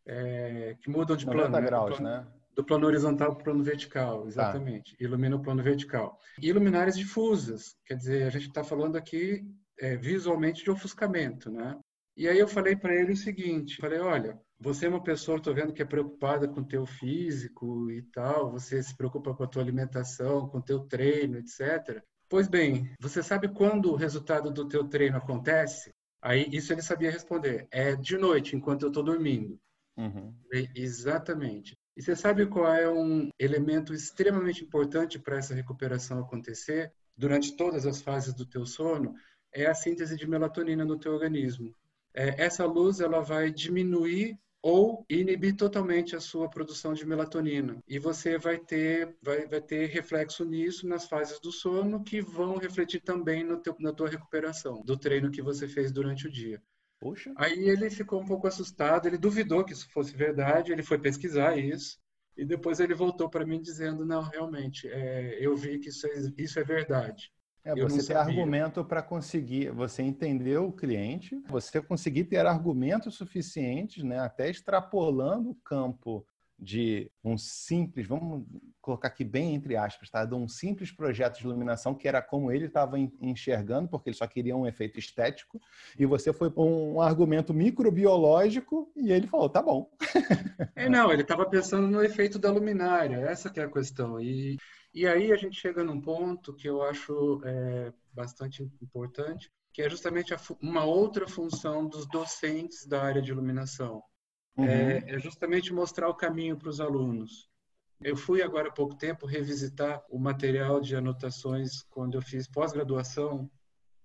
[0.05, 1.49] é, que mudam de plano.
[1.49, 1.61] Né?
[1.61, 2.25] graus, né?
[2.55, 4.27] Do plano horizontal para o plano vertical, tá.
[4.27, 4.95] exatamente.
[4.95, 5.03] Tá.
[5.03, 6.17] Ilumina o plano vertical.
[6.41, 9.45] E luminárias difusas, quer dizer, a gente está falando aqui
[9.79, 11.77] é, visualmente de ofuscamento, né?
[12.17, 15.53] E aí eu falei para ele o seguinte, falei, olha, você é uma pessoa, estou
[15.53, 19.47] vendo que é preocupada com o teu físico e tal, você se preocupa com a
[19.47, 22.01] tua alimentação, com o teu treino, etc.
[22.29, 25.93] Pois bem, você sabe quando o resultado do teu treino acontece?
[26.21, 29.59] Aí isso ele sabia responder, é de noite, enquanto eu estou dormindo.
[29.97, 30.33] Uhum.
[30.73, 31.75] Exatamente.
[31.95, 37.85] E você sabe qual é um elemento extremamente importante para essa recuperação acontecer durante todas
[37.85, 39.15] as fases do teu sono?
[39.53, 41.73] É a síntese de melatonina no teu organismo.
[42.13, 47.77] É, essa luz ela vai diminuir ou inibir totalmente a sua produção de melatonina.
[47.87, 52.57] E você vai ter, vai, vai ter reflexo nisso nas fases do sono que vão
[52.57, 56.59] refletir também no teu, na tua recuperação, do treino que você fez durante o dia.
[57.05, 57.31] Poxa.
[57.37, 61.55] Aí ele ficou um pouco assustado, ele duvidou que isso fosse verdade, ele foi pesquisar
[61.55, 61.99] isso
[62.35, 66.13] e depois ele voltou para mim dizendo não, realmente, é, eu vi que isso é,
[66.35, 67.31] isso é verdade.
[67.63, 74.03] É, você ter argumento para conseguir, você entender o cliente, você conseguir ter argumentos suficientes,
[74.03, 76.25] né, até extrapolando o campo
[76.57, 78.45] de um simples, vamos
[78.81, 80.23] colocar aqui bem entre aspas, tá?
[80.25, 84.25] de um simples projeto de iluminação que era como ele estava enxergando, porque ele só
[84.25, 85.59] queria um efeito estético,
[85.97, 89.89] e você foi para um argumento microbiológico e ele falou, tá bom.
[90.75, 94.19] É, não, ele estava pensando no efeito da luminária, essa que é a questão.
[94.19, 94.57] E,
[94.93, 99.89] e aí a gente chega num ponto que eu acho é, bastante importante, que é
[99.89, 104.01] justamente a, uma outra função dos docentes da área de iluminação
[104.57, 104.65] Uhum.
[104.65, 107.49] É, é justamente mostrar o caminho para os alunos.
[108.01, 113.49] Eu fui agora há pouco tempo revisitar o material de anotações quando eu fiz pós-graduação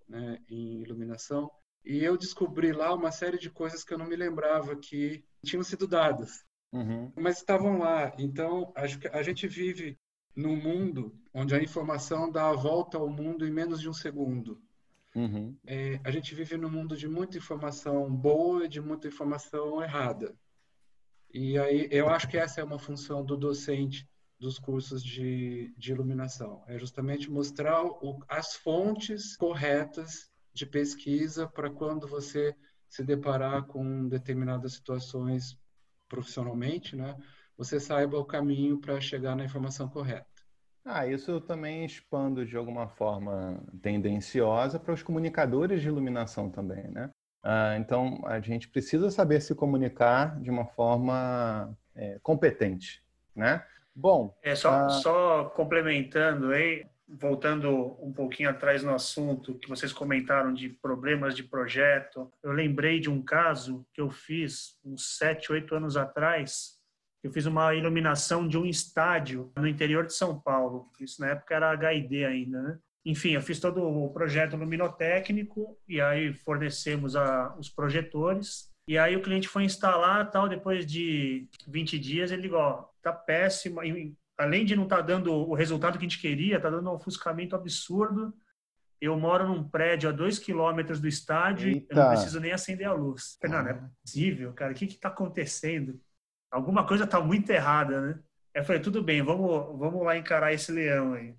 [0.07, 1.49] né, em iluminação
[1.83, 5.63] e eu descobri lá uma série de coisas que eu não me lembrava que tinham
[5.63, 7.11] sido dadas, uhum.
[7.15, 8.13] mas estavam lá.
[8.19, 9.97] Então a gente vive
[10.35, 14.61] num mundo onde a informação dá a volta ao mundo em menos de um segundo.
[15.15, 15.55] Uhum.
[15.65, 20.35] É, a gente vive num mundo de muita informação boa e de muita informação errada.
[21.33, 24.07] E aí eu acho que essa é uma função do docente
[24.39, 26.63] dos cursos de, de iluminação.
[26.67, 32.55] É justamente mostrar o, as fontes corretas de pesquisa para quando você
[32.89, 35.57] se deparar com determinadas situações
[36.09, 37.15] profissionalmente, né?
[37.55, 40.30] Você saiba o caminho para chegar na informação correta.
[40.83, 46.87] Ah, isso eu também expando de alguma forma tendenciosa para os comunicadores de iluminação também,
[46.89, 47.09] né?
[47.43, 53.03] Ah, então, a gente precisa saber se comunicar de uma forma é, competente,
[53.35, 53.63] né?
[53.93, 54.89] Bom, É só, Ah.
[54.89, 61.43] só complementando aí, voltando um pouquinho atrás no assunto que vocês comentaram de problemas de
[61.43, 66.79] projeto, eu lembrei de um caso que eu fiz uns sete, oito anos atrás.
[67.23, 70.89] Eu fiz uma iluminação de um estádio no interior de São Paulo.
[70.99, 72.79] Isso na época era HID ainda, né?
[73.05, 78.69] Enfim, eu fiz todo o projeto luminotécnico e aí fornecemos a, os projetores.
[78.87, 83.11] E aí o cliente foi instalar, tal, depois de 20 dias, ele ligou, ó, tá
[83.11, 86.89] péssimo, e, além de não estar dando o resultado que a gente queria, tá dando
[86.89, 88.33] um ofuscamento absurdo.
[88.99, 91.95] Eu moro num prédio a dois quilômetros do estádio e eu Eita.
[91.95, 93.37] não preciso nem acender a luz.
[93.41, 95.99] Falei, não, não é possível, cara, o que que tá acontecendo?
[96.51, 98.19] Alguma coisa tá muito errada, né?
[98.53, 101.33] Eu falei, tudo bem, vamos, vamos lá encarar esse leão aí.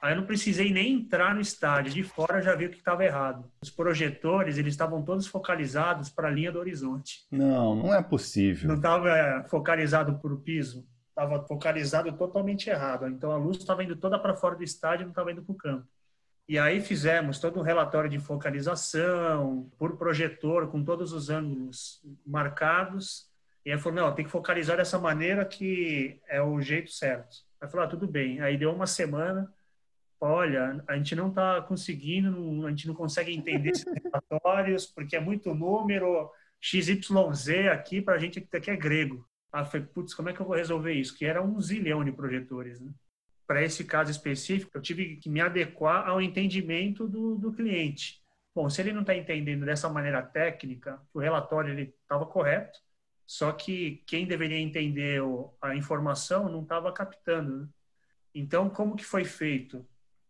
[0.00, 2.78] Aí eu não precisei nem entrar no estádio, de fora eu já vi o que
[2.78, 3.48] estava errado.
[3.62, 7.24] Os projetores, eles estavam todos focalizados para a linha do horizonte.
[7.30, 8.68] não, não é possível.
[8.68, 13.06] Não estava focalizado para o piso, estava focalizado totalmente errado.
[13.06, 15.56] Então a luz estava indo toda para fora do estádio, não estava indo para o
[15.56, 15.86] campo.
[16.48, 23.30] E aí fizemos todo um relatório de focalização por projetor, com todos os ângulos marcados.
[23.64, 27.36] E aí falou, não, tem que focalizar dessa maneira que é o jeito certo.
[27.60, 28.40] Aí falou, ah, tudo bem.
[28.40, 29.52] Aí deu uma semana,
[30.20, 35.20] olha, a gente não está conseguindo, a gente não consegue entender esses relatórios, porque é
[35.20, 39.28] muito número, XYZ aqui, para a gente aqui é grego.
[39.52, 41.16] Aí eu falei, putz, como é que eu vou resolver isso?
[41.16, 42.90] Que era um zilhão de projetores, né?
[43.46, 48.22] Para esse caso específico, eu tive que me adequar ao entendimento do, do cliente.
[48.54, 52.78] Bom, se ele não está entendendo dessa maneira técnica, o relatório ele estava correto,
[53.26, 55.22] só que quem deveria entender
[55.60, 57.62] a informação não estava captando.
[57.62, 57.68] né?
[58.34, 59.86] Então, como que foi feito?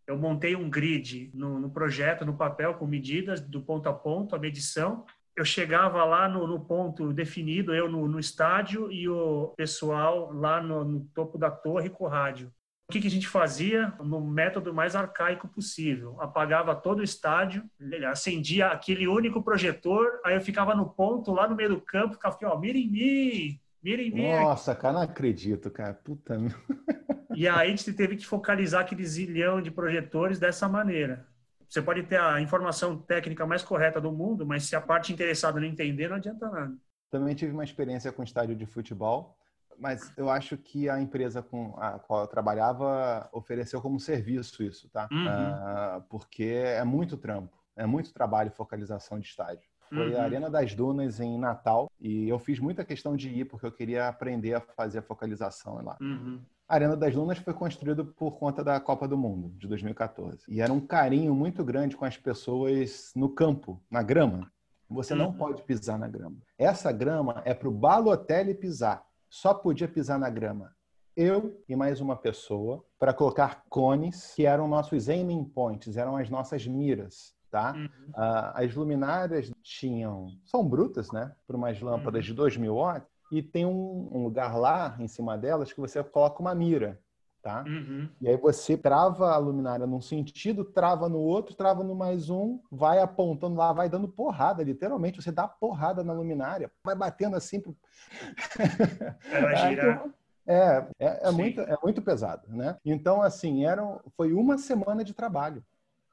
[0.07, 4.35] Eu montei um grid no, no projeto, no papel, com medidas do ponto a ponto,
[4.35, 5.07] a medição.
[5.37, 10.61] Eu chegava lá no, no ponto definido, eu no, no estádio e o pessoal lá
[10.63, 12.53] no topo da torre com o rádio.
[12.93, 13.91] O que, que a gente fazia?
[14.05, 16.21] No método mais arcaico possível.
[16.21, 17.65] Apagava todo o estádio,
[18.11, 22.35] acendia aquele único projetor, aí eu ficava no ponto, lá no meio do campo, ficava
[22.35, 24.31] aqui, ó, mira em mim, mira em mim.
[24.31, 25.95] Nossa, cara, não acredito, cara.
[25.95, 26.37] Puta.
[27.35, 31.27] E aí a gente teve que focalizar aquele zilhão de projetores dessa maneira.
[31.67, 35.59] Você pode ter a informação técnica mais correta do mundo, mas se a parte interessada
[35.59, 36.77] não entender, não adianta nada.
[37.11, 39.39] Também tive uma experiência com estádio de futebol,
[39.83, 44.89] mas eu acho que a empresa com a qual eu trabalhava ofereceu como serviço isso,
[44.89, 45.09] tá?
[45.11, 45.27] Uhum.
[45.29, 49.69] Ah, porque é muito trampo, é muito trabalho e focalização de estádio.
[49.89, 50.21] Foi Uhum.
[50.21, 53.73] a Arena das Dunas em Natal e eu fiz muita questão de ir porque eu
[53.73, 55.99] queria aprender a fazer a focalização lá.
[56.01, 56.41] Uhum.
[56.69, 60.63] A Arena das Dunas foi construída por conta da Copa do Mundo de 2014 e
[60.63, 64.51] era um carinho muito grande com as pessoas no campo, na grama.
[64.89, 65.33] Você não Uhum.
[65.35, 66.37] pode pisar na grama.
[66.59, 69.05] Essa grama é para o Balotelli pisar.
[69.33, 70.77] Só podia pisar na grama
[71.17, 76.29] eu e mais uma pessoa para colocar cones que eram nossos aiming points, eram as
[76.29, 77.73] nossas miras, tá?
[77.75, 78.13] Uhum.
[78.15, 81.35] Ah, as luminárias tinham são brutas, né?
[81.47, 85.73] Por umas lâmpadas de 2.000 watts e tem um, um lugar lá em cima delas
[85.73, 87.01] que você coloca uma mira,
[87.43, 87.65] tá?
[87.67, 88.09] Uhum.
[88.21, 92.61] E aí você trava a luminária num sentido, trava no outro, trava no mais um,
[92.71, 95.21] vai apontando lá, vai dando porrada, literalmente.
[95.21, 97.61] Você dá porrada na luminária, vai batendo assim.
[97.61, 97.77] Pro...
[99.31, 100.05] Ela girar.
[100.47, 102.77] É, é, é muito, é muito pesado, né?
[102.85, 103.83] Então, assim, era,
[104.17, 105.65] foi uma semana de trabalho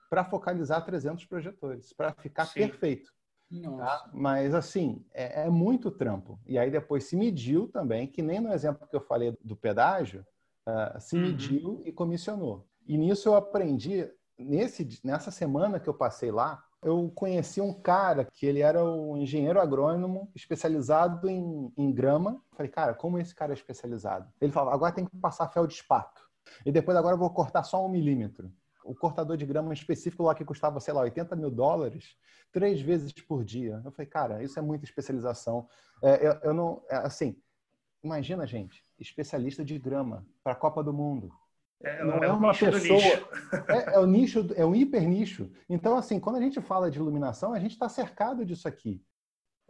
[0.10, 2.60] para focalizar 300 projetores, para ficar Sim.
[2.60, 3.12] perfeito.
[3.52, 3.78] Nossa.
[3.78, 4.10] Tá?
[4.14, 6.40] Mas, assim, é, é muito trampo.
[6.46, 10.26] E aí depois se mediu também, que nem no exemplo que eu falei do pedágio,
[10.70, 11.22] ah, se Uhum.
[11.22, 12.66] mediu e comissionou.
[12.88, 18.26] E nisso eu aprendi, nesse, nessa semana que eu passei lá, eu conheci um cara
[18.26, 22.42] que ele era um engenheiro agrônomo especializado em, em grama.
[22.56, 24.32] Falei, cara, como esse cara é especializado?
[24.40, 26.22] Ele falava, agora tem que passar fel de espato.
[26.66, 28.52] E depois agora eu vou cortar só um milímetro.
[28.86, 32.16] O cortador de grama específico lá que custava, sei lá, 80 mil dólares,
[32.52, 33.82] três vezes por dia.
[33.84, 35.68] Eu falei, cara, isso é muita especialização.
[36.02, 37.36] É, eu, eu não, é, assim,
[38.04, 41.32] imagina, gente, especialista de grama para a Copa do Mundo.
[41.82, 43.00] É, não é é uma pessoa.
[43.00, 43.30] nicho.
[43.70, 45.50] É, é o nicho, é um hiper nicho.
[45.70, 49.02] Então, assim, quando a gente fala de iluminação, a gente está cercado disso aqui,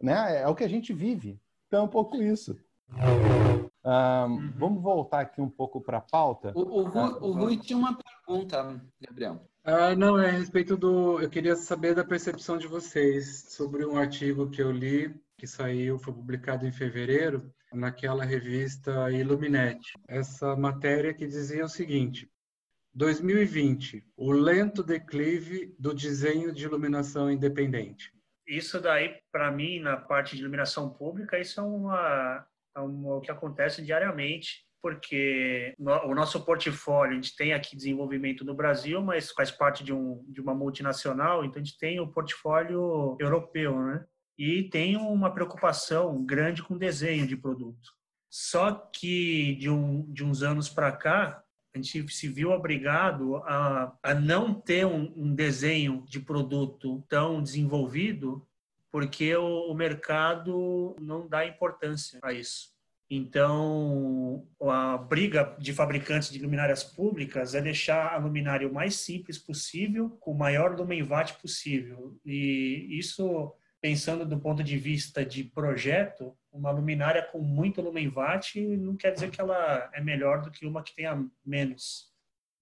[0.02, 0.42] né?
[0.42, 1.40] É o que a gente vive.
[1.68, 2.58] Então, é um pouco isso.
[3.84, 4.52] Ah, Uhum.
[4.58, 6.52] Vamos voltar aqui um pouco para a pauta.
[6.56, 9.42] O, o, Rui, o Rui tinha uma pergunta, Gabriel.
[9.64, 11.20] Ah, não, é a respeito do.
[11.22, 15.98] Eu queria saber da percepção de vocês sobre um artigo que eu li, que saiu,
[16.00, 19.94] foi publicado em fevereiro, naquela revista Illuminati.
[20.08, 22.30] Essa matéria que dizia o seguinte:
[22.94, 28.12] 2020, o lento declive do desenho de iluminação independente.
[28.48, 33.22] Isso daí, para mim, na parte de iluminação pública, isso é uma, é uma- o
[33.22, 34.68] que acontece diariamente.
[34.82, 39.92] porque o nosso portfólio, a gente tem aqui desenvolvimento no Brasil, mas faz parte de,
[39.92, 44.06] um, de uma multinacional, então a gente tem o portfólio europeu, né?
[44.40, 47.94] E tem uma preocupação grande com desenho de produto.
[48.30, 51.44] Só que de, um, de uns anos para cá,
[51.76, 57.44] a gente se viu obrigado a, a não ter um, um desenho de produto tão
[57.44, 58.48] desenvolvido,
[58.90, 62.70] porque o, o mercado não dá importância a isso.
[63.12, 69.38] Então, a briga de fabricantes de luminárias públicas é deixar a luminária o mais simples
[69.38, 72.16] possível, com o maior lumen watt possível.
[72.24, 78.60] E isso, pensando do ponto de vista de projeto, uma luminária com muito lumen watt
[78.78, 82.10] não quer dizer que ela é melhor do que uma que tenha menos.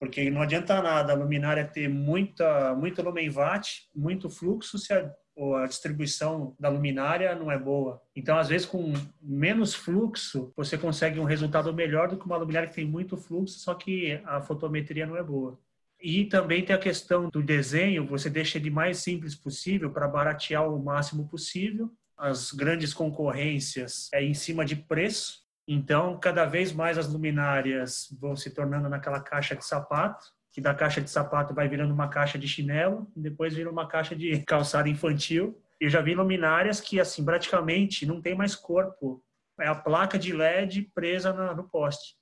[0.00, 5.12] Porque não adianta nada a luminária ter muita, muito lumen watt, muito fluxo, se a
[5.54, 8.02] a distribuição da luminária não é boa.
[8.14, 12.68] Então, às vezes, com menos fluxo, você consegue um resultado melhor do que uma luminária
[12.68, 15.58] que tem muito fluxo, só que a fotometria não é boa.
[16.00, 20.68] E também tem a questão do desenho, você deixa ele mais simples possível para baratear
[20.68, 21.90] o máximo possível.
[22.16, 28.36] As grandes concorrências é em cima de preço, então cada vez mais as luminárias vão
[28.36, 30.24] se tornando naquela caixa de sapato
[30.58, 34.16] que da caixa de sapato vai virando uma caixa de chinelo, depois vira uma caixa
[34.16, 35.56] de calçado infantil.
[35.80, 39.22] Eu já vi luminárias que, assim, praticamente não tem mais corpo.
[39.60, 42.16] É a placa de LED presa no, poste.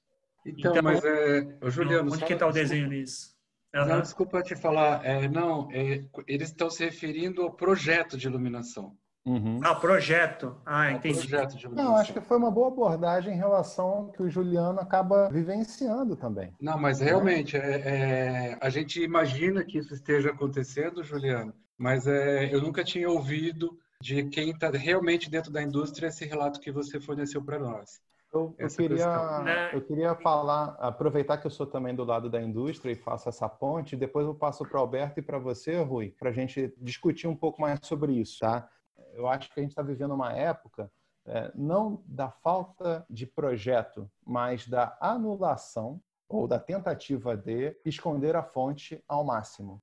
[0.45, 2.13] Então, então, mas, é, Juliano...
[2.13, 3.36] Onde que está o desenho nisso?
[3.83, 3.87] Uhum.
[3.87, 5.05] Não, desculpa te falar.
[5.05, 8.97] É, não, é, eles estão se referindo ao projeto de iluminação.
[9.27, 9.59] Uhum.
[9.63, 10.57] Ah, projeto.
[10.65, 11.19] Ah, entendi.
[11.19, 14.79] Projeto de Não, acho que foi uma boa abordagem em relação ao que o Juliano
[14.79, 16.55] acaba vivenciando também.
[16.61, 22.55] Não, mas realmente, é, é, a gente imagina que isso esteja acontecendo, Juliano, mas é,
[22.55, 27.01] eu nunca tinha ouvido de quem está realmente dentro da indústria esse relato que você
[27.01, 28.01] forneceu para nós.
[28.33, 29.71] Eu, eu queria, né?
[29.73, 33.49] eu queria falar, aproveitar que eu sou também do lado da indústria e faço essa
[33.49, 37.29] ponte, depois eu passo para o Alberto e para você, Rui, para a gente discutir
[37.29, 38.69] um pouco mais sobre isso, tá?
[39.17, 40.91] eu acho que a gente está vivendo uma época
[41.25, 48.43] é, não da falta de projeto, mas da anulação ou da tentativa de esconder a
[48.43, 49.83] fonte ao máximo.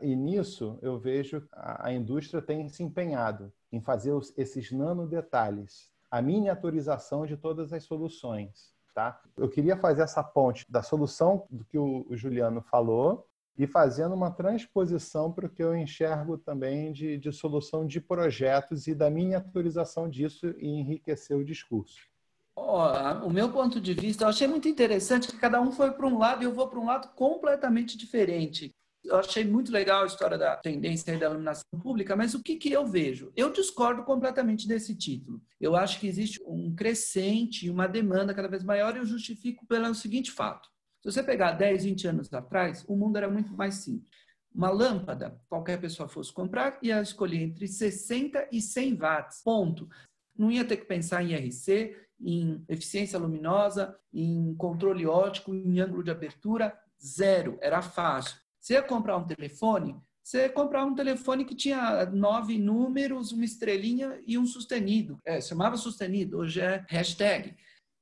[0.00, 5.06] E nisso eu vejo a, a indústria tem se empenhado em fazer os, esses nano
[5.06, 8.72] detalhes, a miniaturização de todas as soluções.
[8.94, 9.20] Tá?
[9.36, 13.26] Eu queria fazer essa ponte da solução do que o, Juliano falou
[13.58, 18.86] e fazendo uma transposição para o que eu enxergo também de, de solução de projetos
[18.86, 22.06] e da miniaturização disso e enriquecer o discurso.
[22.54, 26.06] Oh, o meu ponto de vista, eu achei muito interessante que cada um foi para
[26.06, 28.70] um lado e eu vou para um lado completamente diferente.
[29.04, 32.72] Eu achei muito legal a história da tendência da iluminação pública, mas o que, que
[32.72, 33.30] eu vejo?
[33.36, 35.42] Eu discordo completamente desse título.
[35.60, 39.94] Eu acho que existe um crescente, uma demanda cada vez maior e eu justifico pelo
[39.94, 40.70] seguinte fato.
[41.02, 44.10] Se você pegar 10, 20 anos atrás, o mundo era muito mais simples.
[44.54, 49.86] Uma lâmpada, qualquer pessoa fosse comprar, ia escolher entre 60 e 100 watts, ponto.
[50.34, 56.02] Não ia ter que pensar em IRC, em eficiência luminosa, em controle óptico, em ângulo
[56.02, 58.43] de abertura, zero, era fácil.
[58.64, 64.18] Você ia comprar um telefone, você comprar um telefone que tinha nove números, uma estrelinha
[64.26, 65.18] e um sustenido.
[65.22, 67.54] É, chamava sustenido, hoje é hashtag.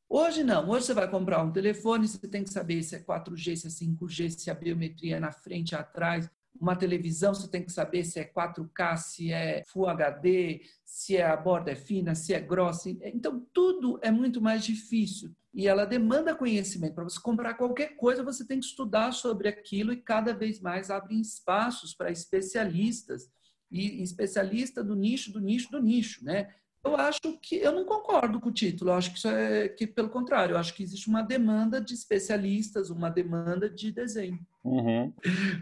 [0.08, 3.56] Hoje não, hoje você vai comprar um telefone, você tem que saber se é 4G,
[3.56, 6.30] se é 5G, se a biometria é na frente, atrás.
[6.60, 11.36] Uma televisão, você tem que saber se é 4K, se é Full HD, se a
[11.36, 12.88] borda é fina, se é grossa.
[12.88, 15.34] Então, tudo é muito mais difícil.
[15.54, 16.94] E ela demanda conhecimento.
[16.94, 20.90] Para você comprar qualquer coisa, você tem que estudar sobre aquilo e cada vez mais
[20.90, 23.30] abre espaços para especialistas.
[23.70, 26.52] E especialista do nicho, do nicho, do nicho, né?
[26.84, 28.90] Eu acho que eu não concordo com o título.
[28.90, 30.54] Eu acho que isso é que pelo contrário.
[30.54, 34.38] Eu acho que existe uma demanda de especialistas, uma demanda de desenho.
[34.64, 35.12] Uhum.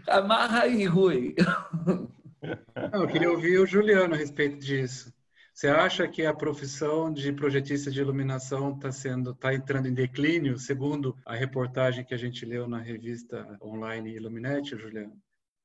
[0.07, 1.35] Amarra aí, Rui.
[2.91, 5.13] eu queria ouvir o Juliano a respeito disso.
[5.61, 10.57] Você acha que a profissão de projetista de iluminação está sendo, está entrando em declínio,
[10.57, 15.15] segundo a reportagem que a gente leu na revista online Illuminati, Juliano?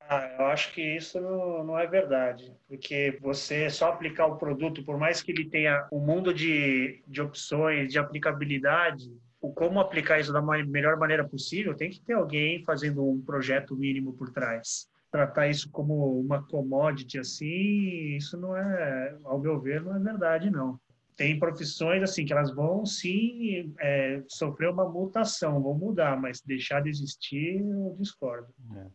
[0.01, 4.85] Ah, eu acho que isso não, não, é verdade, porque você só aplicar o produto,
[4.85, 10.19] por mais que ele tenha um mundo de, de opções, de aplicabilidade, o como aplicar
[10.19, 14.87] isso da melhor maneira possível, tem que ter alguém fazendo um projeto mínimo por trás.
[15.11, 20.49] Tratar isso como uma commodity assim, isso não é, ao meu ver, não é verdade,
[20.49, 20.79] não.
[21.15, 26.81] Tem profissões assim que elas vão sim é, sofrer uma mutação, vão mudar, mas deixar
[26.81, 28.53] de existir, eu discordo.
[28.75, 28.87] É.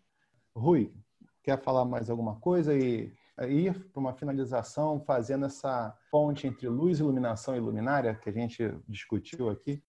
[0.54, 0.92] Rui,
[1.42, 3.12] quer falar mais alguma coisa e
[3.48, 8.62] ir para uma finalização fazendo essa ponte entre luz, iluminação e luminária que a gente
[8.86, 9.82] discutiu aqui?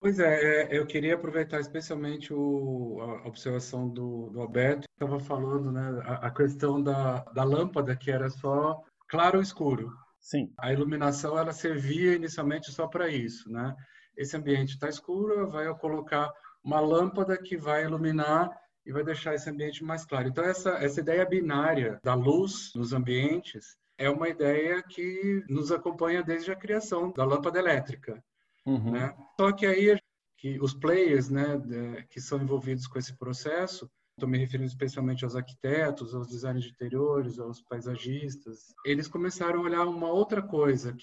[0.00, 5.20] Pois é, é, eu queria aproveitar especialmente o, a observação do, do Alberto, que estava
[5.20, 9.92] falando né, a, a, questão da, da lâmpada, que era só claro ou escuro.
[10.18, 10.50] Sim.
[10.58, 13.76] A iluminação ela servia inicialmente só para isso, né?
[14.16, 16.30] Esse ambiente está escuro, vai eu colocar
[16.64, 18.50] uma lâmpada que vai iluminar
[18.86, 20.28] e vai deixar esse ambiente mais claro.
[20.28, 26.22] Então essa essa ideia binária da luz nos ambientes é uma ideia que nos acompanha
[26.22, 28.22] desde a criação da lâmpada elétrica.
[28.66, 28.92] Uhum.
[28.92, 29.14] Né?
[29.38, 29.98] Só que aí
[30.36, 35.22] que os players né, de, que são envolvidos com esse processo, estou me referindo especialmente
[35.22, 40.96] aos arquitetos, aos designers de interiores, aos paisagistas, eles começaram a olhar uma outra coisa,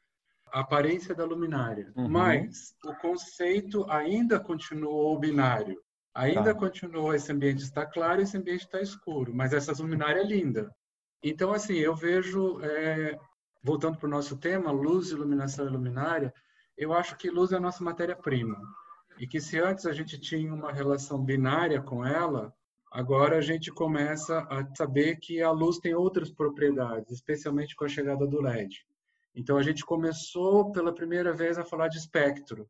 [0.52, 1.92] a aparência da luminária.
[1.96, 2.10] Uhum.
[2.10, 5.80] Mas o conceito ainda continuou binário.
[6.16, 6.56] Ainda tá.
[6.56, 10.68] continuou esse ambiente está claro, esse ambiente está escuro, mas essa luminária é linda.
[11.24, 13.20] Então, assim, eu vejo, é,
[13.62, 16.34] voltando para o nosso tema, luz, iluminação e luminária,
[16.78, 18.62] eu acho que luz é a nossa matéria-prima.
[19.20, 22.54] E que se antes a gente tinha uma relação binária com ela,
[22.92, 27.90] agora a gente começa a saber que a luz tem outras propriedades, especialmente com a
[27.90, 28.86] chegada do LED.
[29.34, 32.70] Então a gente começou pela primeira vez a falar de espectro.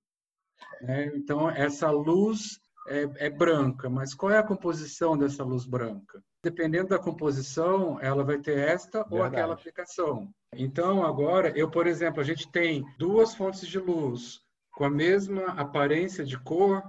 [0.82, 1.12] Né?
[1.16, 6.24] Então essa luz é, é, branca, mas qual é a composição dessa luz branca?
[6.42, 9.16] Dependendo da composição, ela vai ter esta Verdade.
[9.16, 10.34] ou aquela aplicação.
[10.58, 14.42] Então, agora, eu, por exemplo, a gente tem duas fontes de luz
[14.72, 16.84] com a mesma aparência de cor,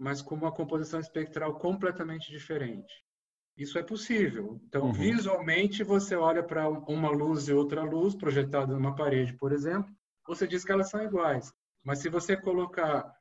[0.00, 2.92] mas com uma composição espectral completamente diferente.
[3.56, 4.60] Isso é possível.
[4.66, 4.92] Então, uhum.
[4.92, 9.90] visualmente, você olha para uma luz e outra luz projetada numa parede, por exemplo,
[10.26, 11.52] você diz que elas são iguais.
[11.84, 13.12] Mas se você colocar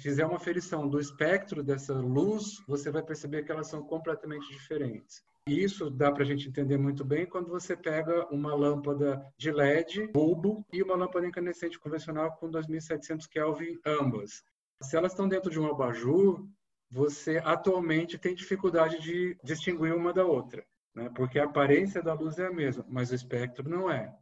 [0.00, 5.22] fizer uma aferição do espectro dessa luz, você vai perceber que elas são completamente diferentes.
[5.46, 10.06] Isso dá para a gente entender muito bem quando você pega uma lâmpada de LED,
[10.08, 14.42] bulbo, e uma lâmpada incandescente convencional com 2700 Kelvin ambas.
[14.82, 16.46] Se elas estão dentro de um abajur,
[16.90, 20.64] você atualmente tem dificuldade de distinguir uma da outra,
[20.94, 21.10] né?
[21.14, 24.16] porque a aparência da luz é a mesma, mas o espectro não é.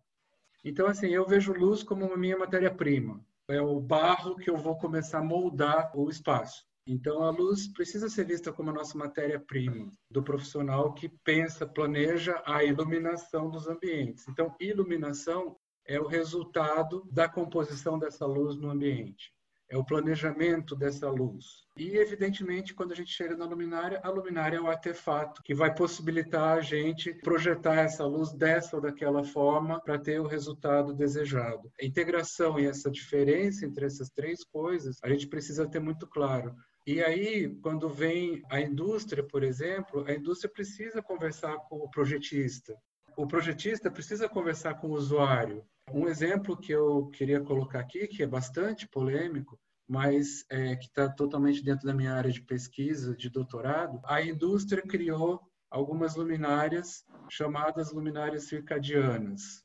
[0.64, 5.18] Então, assim, eu vejo luz como minha matéria-prima é o barro que eu vou começar
[5.18, 6.66] a moldar o espaço.
[6.86, 12.42] Então, a luz precisa ser vista como a nossa matéria-prima do profissional que pensa, planeja
[12.44, 14.26] a iluminação dos ambientes.
[14.28, 15.56] Então, iluminação
[15.86, 19.32] é o resultado da composição dessa luz no ambiente
[19.72, 21.64] é o planejamento dessa luz.
[21.78, 25.74] E, evidentemente, quando a gente chega na luminária, a luminária é o artefato que vai
[25.74, 31.72] possibilitar a gente projetar essa luz dessa ou daquela forma para ter o resultado desejado.
[31.80, 36.54] A integração e essa diferença entre essas três coisas, a gente precisa ter muito claro.
[36.86, 42.76] E aí, quando vem a indústria, por exemplo, a indústria precisa conversar com o projetista.
[43.16, 45.64] O projetista precisa conversar com o usuário.
[45.92, 49.58] Um exemplo que eu queria colocar aqui, que é bastante polêmico,
[49.88, 54.82] mas é, que está totalmente dentro da minha área de pesquisa, de doutorado, a indústria
[54.82, 59.62] criou algumas luminárias chamadas luminárias circadianas.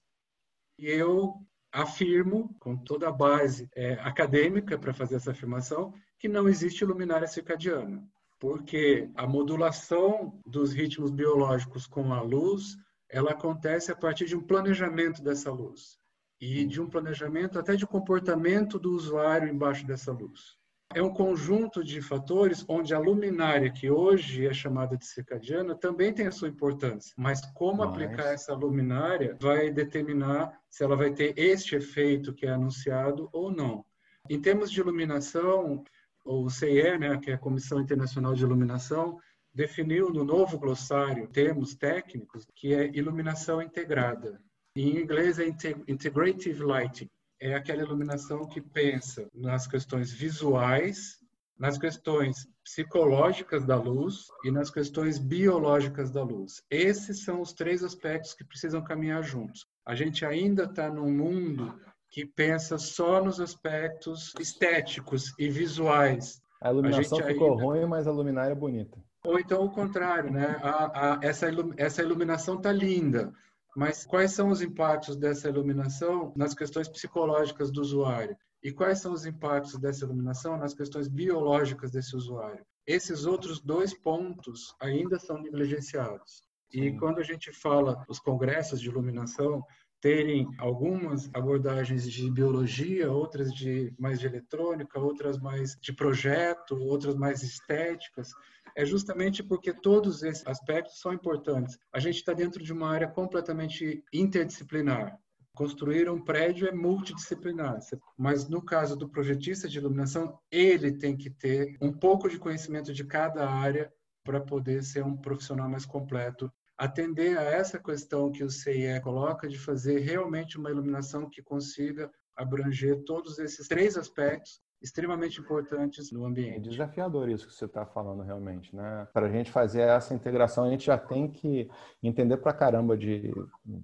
[0.77, 1.33] E eu
[1.71, 7.27] afirmo, com toda a base é, acadêmica para fazer essa afirmação, que não existe luminária
[7.27, 8.03] circadiana,
[8.39, 12.75] porque a modulação dos ritmos biológicos com a luz,
[13.09, 15.97] ela acontece a partir de um planejamento dessa luz
[16.39, 20.57] e de um planejamento até de comportamento do usuário embaixo dessa luz.
[20.95, 26.13] É um conjunto de fatores onde a luminária, que hoje é chamada de circadiana, também
[26.13, 27.13] tem a sua importância.
[27.17, 27.89] Mas como Mas...
[27.89, 33.51] aplicar essa luminária vai determinar se ela vai ter este efeito que é anunciado ou
[33.51, 33.85] não.
[34.29, 35.83] Em termos de iluminação,
[36.27, 39.17] o CIE, né, que é a Comissão Internacional de Iluminação,
[39.53, 44.39] definiu no novo glossário termos técnicos que é iluminação integrada.
[44.75, 45.47] Em inglês é
[45.87, 47.09] integrative lighting.
[47.39, 51.17] É aquela iluminação que pensa nas questões visuais,
[51.57, 56.61] nas questões psicológicas da luz e nas questões biológicas da luz.
[56.69, 59.65] Esses são os três aspectos que precisam caminhar juntos.
[59.85, 61.73] A gente ainda está num mundo
[62.09, 66.41] que pensa só nos aspectos estéticos e visuais.
[66.61, 67.63] A iluminação a ficou ainda...
[67.63, 68.97] ruim, mas a luminária é bonita.
[69.25, 70.57] Ou então o contrário, né?
[70.61, 71.73] A, a, essa, ilum...
[71.77, 73.33] essa iluminação está linda,
[73.75, 78.35] mas quais são os impactos dessa iluminação nas questões psicológicas do usuário?
[78.63, 82.65] E quais são os impactos dessa iluminação nas questões biológicas desse usuário?
[82.87, 86.43] Esses outros dois pontos ainda são negligenciados.
[86.73, 89.63] E quando a gente fala os congressos de iluminação
[89.99, 97.15] terem algumas abordagens de biologia, outras de mais de eletrônica, outras mais de projeto, outras
[97.15, 98.31] mais estéticas,
[98.75, 101.79] é justamente porque todos esses aspectos são importantes.
[101.91, 105.17] A gente está dentro de uma área completamente interdisciplinar.
[105.55, 107.79] Construir um prédio é multidisciplinar,
[108.15, 112.93] mas no caso do projetista de iluminação, ele tem que ter um pouco de conhecimento
[112.93, 113.91] de cada área
[114.23, 116.53] para poder ser um profissional mais completo.
[116.77, 122.11] Atender a essa questão que o CIE coloca de fazer realmente uma iluminação que consiga
[122.35, 126.57] abranger todos esses três aspectos extremamente importantes no ambiente.
[126.57, 129.07] É desafiador isso que você está falando realmente, né?
[129.11, 131.67] Para a gente fazer essa integração, a gente já tem que
[132.01, 133.33] entender para caramba de.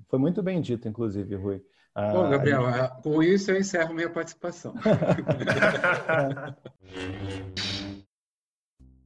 [0.08, 1.64] Foi muito bem dito, inclusive, Rui.
[1.96, 4.74] Bom, Gabriel, ah, com isso eu encerro minha participação.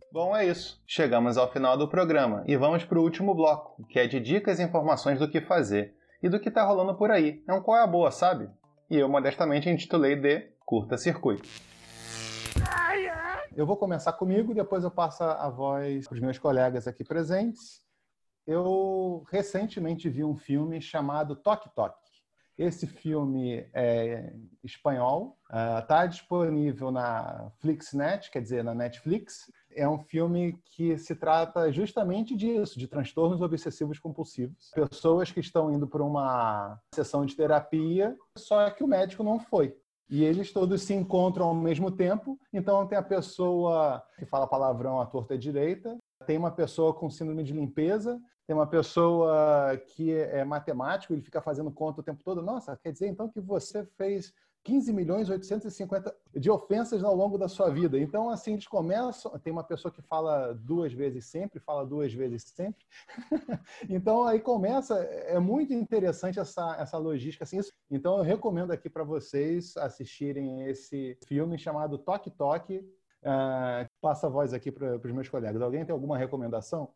[0.10, 0.82] Bom, é isso.
[0.88, 4.58] Chegamos ao final do programa e vamos para o último bloco, que é de dicas
[4.58, 5.93] e informações do que fazer
[6.24, 7.43] e do que está rolando por aí.
[7.45, 8.49] É um qual é a boa, sabe?
[8.89, 11.47] E eu modestamente intitulei de Curta Circuito.
[13.53, 17.84] Eu vou começar comigo, depois eu passo a voz para os meus colegas aqui presentes.
[18.45, 22.08] Eu recentemente vi um filme chamado Toque Toque.
[22.58, 24.34] Esse filme é
[24.64, 25.38] espanhol,
[25.80, 29.51] está uh, disponível na Flixnet, quer dizer, na Netflix.
[29.78, 34.71] É um filme que se trata justamente disso, de transtornos obsessivos compulsivos.
[34.73, 39.78] Pessoas que estão indo para uma sessão de terapia, só que o médico não foi.
[40.09, 42.39] E eles todos se encontram ao mesmo tempo.
[42.51, 47.07] Então, tem a pessoa que fala palavrão à torta à direita, tem uma pessoa com
[47.07, 52.23] síndrome de limpeza, tem uma pessoa que é matemático, ele fica fazendo conta o tempo
[52.23, 52.41] todo.
[52.41, 54.34] Nossa, quer dizer então que você fez
[54.68, 57.97] 15 milhões 850 de ofensas ao longo da sua vida.
[57.97, 59.32] Então, assim, eles começam.
[59.39, 62.86] Tem uma pessoa que fala duas vezes sempre, fala duas vezes sempre.
[63.89, 64.99] então, aí começa.
[64.99, 67.45] É muito interessante essa, essa logística.
[67.45, 67.61] Assim.
[67.89, 72.80] Então, eu recomendo aqui para vocês assistirem esse filme chamado Toque Toque.
[73.24, 75.61] Uh, passa a voz aqui para os meus colegas.
[75.61, 76.93] Alguém tem alguma recomendação?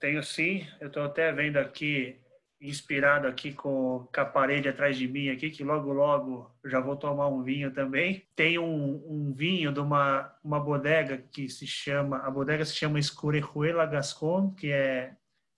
[0.00, 0.66] Tenho sim.
[0.80, 2.18] Eu estou até vendo aqui
[2.64, 6.96] inspirado aqui com, com a parede atrás de mim aqui, que logo, logo já vou
[6.96, 8.24] tomar um vinho também.
[8.34, 12.98] Tem um, um vinho de uma, uma bodega que se chama, a bodega se chama
[12.98, 15.12] Escurejuela Gascon, que é,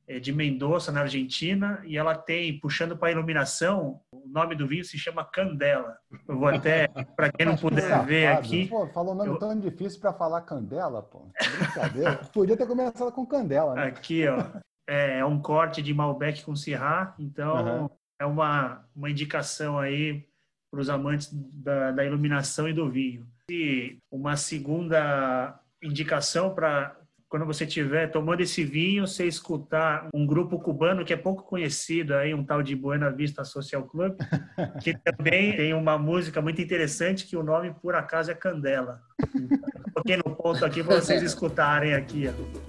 [0.09, 4.85] é de Mendoza, na Argentina, e ela tem, puxando para iluminação, o nome do vinho
[4.85, 5.97] se chama Candela.
[6.29, 8.67] Eu vou até, para quem não puder ver aqui...
[8.67, 9.39] Pô, falou um nome eu...
[9.39, 11.29] tão difícil para falar Candela, pô.
[11.59, 12.17] Brincadeira.
[12.33, 13.85] Podia ter começado com Candela, né?
[13.85, 14.45] Aqui, ó.
[14.87, 17.91] É, é um corte de Malbec com Syrah, então uhum.
[18.21, 20.25] é uma, uma indicação aí
[20.71, 23.27] para os amantes da, da, iluminação e do vinho.
[23.51, 26.97] E uma segunda indicação para
[27.29, 32.15] quando você estiver tomando esse vinho, você escutar um grupo cubano que é pouco conhecido
[32.15, 34.17] aí, um tal de Buena Vista Social Club,
[34.83, 39.03] que também tem uma música muito interessante que o nome por acaso é Candela.
[39.93, 42.27] Coloquei no ponto aqui para vocês escutarem aqui.
[42.29, 42.66] Ó.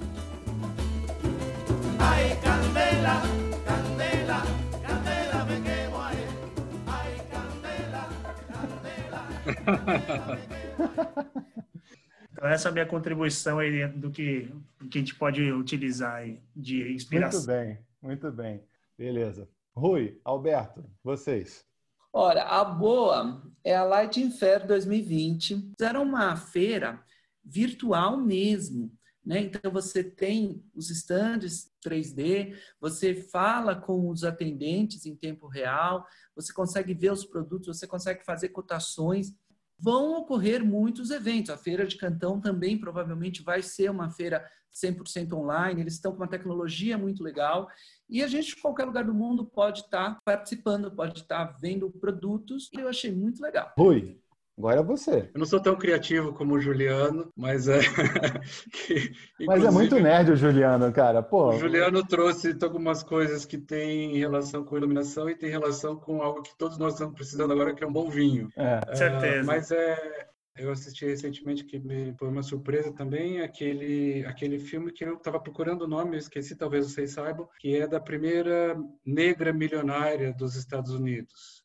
[12.32, 14.50] Então, essa é a minha contribuição aí dentro do que,
[14.80, 17.40] do que a gente pode utilizar aí de inspiração.
[17.40, 18.64] Muito bem, muito bem.
[18.98, 19.50] Beleza.
[19.76, 21.66] Rui, Alberto, vocês.
[22.14, 25.74] Ora, a boa é a Light Fair 2020.
[25.80, 27.04] Era uma feira
[27.44, 28.92] virtual mesmo.
[29.26, 29.42] Né?
[29.42, 36.54] Então, você tem os estandes 3D, você fala com os atendentes em tempo real, você
[36.54, 39.34] consegue ver os produtos, você consegue fazer cotações.
[39.80, 41.52] Vão ocorrer muitos eventos.
[41.52, 45.82] A Feira de Cantão também provavelmente vai ser uma feira 100% online.
[45.82, 47.68] Eles estão com uma tecnologia muito legal.
[48.10, 52.70] E a gente, de qualquer lugar do mundo, pode estar participando, pode estar vendo produtos.
[52.74, 53.72] Eu achei muito legal.
[53.78, 54.20] Rui,
[54.58, 55.30] Agora é você.
[55.34, 57.80] Eu não sou tão criativo como o Juliano, mas é.
[58.74, 59.12] que,
[59.46, 61.22] mas é muito nerd o Juliano, cara.
[61.22, 61.50] Pô.
[61.50, 66.42] O Juliano trouxe algumas coisas que tem relação com iluminação e tem relação com algo
[66.42, 68.50] que todos nós estamos precisando agora, que é um bom vinho.
[68.58, 68.82] É.
[68.88, 69.44] é certeza.
[69.44, 70.28] Mas é.
[70.58, 75.40] Eu assisti recentemente que me foi uma surpresa também aquele aquele filme que eu estava
[75.40, 80.56] procurando o nome, eu esqueci, talvez vocês saibam, que é da primeira negra milionária dos
[80.56, 81.57] Estados Unidos.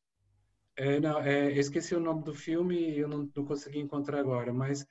[0.82, 4.18] É, não, é, eu esqueci o nome do filme e eu não, não consegui encontrar
[4.18, 4.84] agora, mas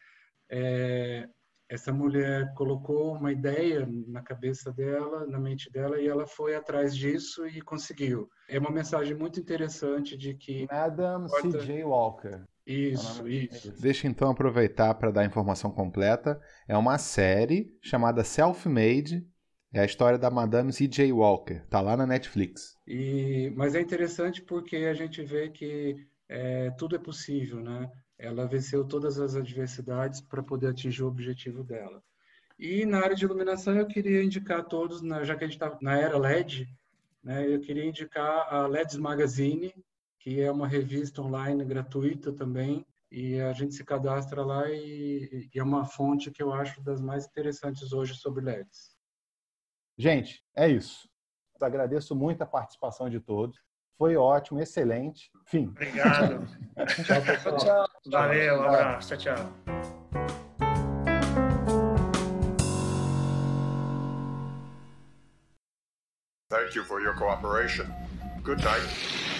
[0.49, 1.27] é,
[1.67, 6.95] essa mulher colocou uma ideia na cabeça dela, na mente dela, e ela foi atrás
[6.95, 8.29] disso e conseguiu.
[8.47, 10.65] É uma mensagem muito interessante de que.
[10.71, 11.59] Madam importa...
[11.59, 11.83] C.J.
[11.83, 12.45] Walker.
[12.65, 13.73] Isso, isso.
[13.81, 16.39] Deixa então aproveitar para dar a informação completa.
[16.69, 19.27] É uma série chamada Self-Made,
[19.73, 21.11] é a história da Madame C.J.
[21.13, 22.77] Walker, tá lá na Netflix.
[22.85, 27.89] E, mas é interessante porque a gente vê que é, tudo é possível, né?
[28.17, 32.03] Ela venceu todas as adversidades para poder atingir o objetivo dela.
[32.59, 35.77] E na área de iluminação eu queria indicar a todos, já que a gente está
[35.81, 36.67] na era LED,
[37.23, 37.47] né?
[37.47, 39.73] Eu queria indicar a LEDs Magazine,
[40.19, 45.59] que é uma revista online gratuita também, e a gente se cadastra lá e, e
[45.59, 48.90] é uma fonte que eu acho das mais interessantes hoje sobre LEDs.
[50.01, 51.07] Gente, é isso.
[51.59, 53.61] Eu agradeço muito a participação de todos.
[53.99, 55.29] Foi ótimo, excelente.
[55.45, 55.67] Fim.
[55.67, 56.47] Obrigado.
[57.05, 57.57] Tchau, pessoal.
[57.59, 57.87] Tchau.
[58.07, 59.15] Valeu, um abraço.
[59.15, 59.53] Tchau, tchau.
[66.49, 67.85] Thank you for your cooperation.
[68.43, 69.30] Good night.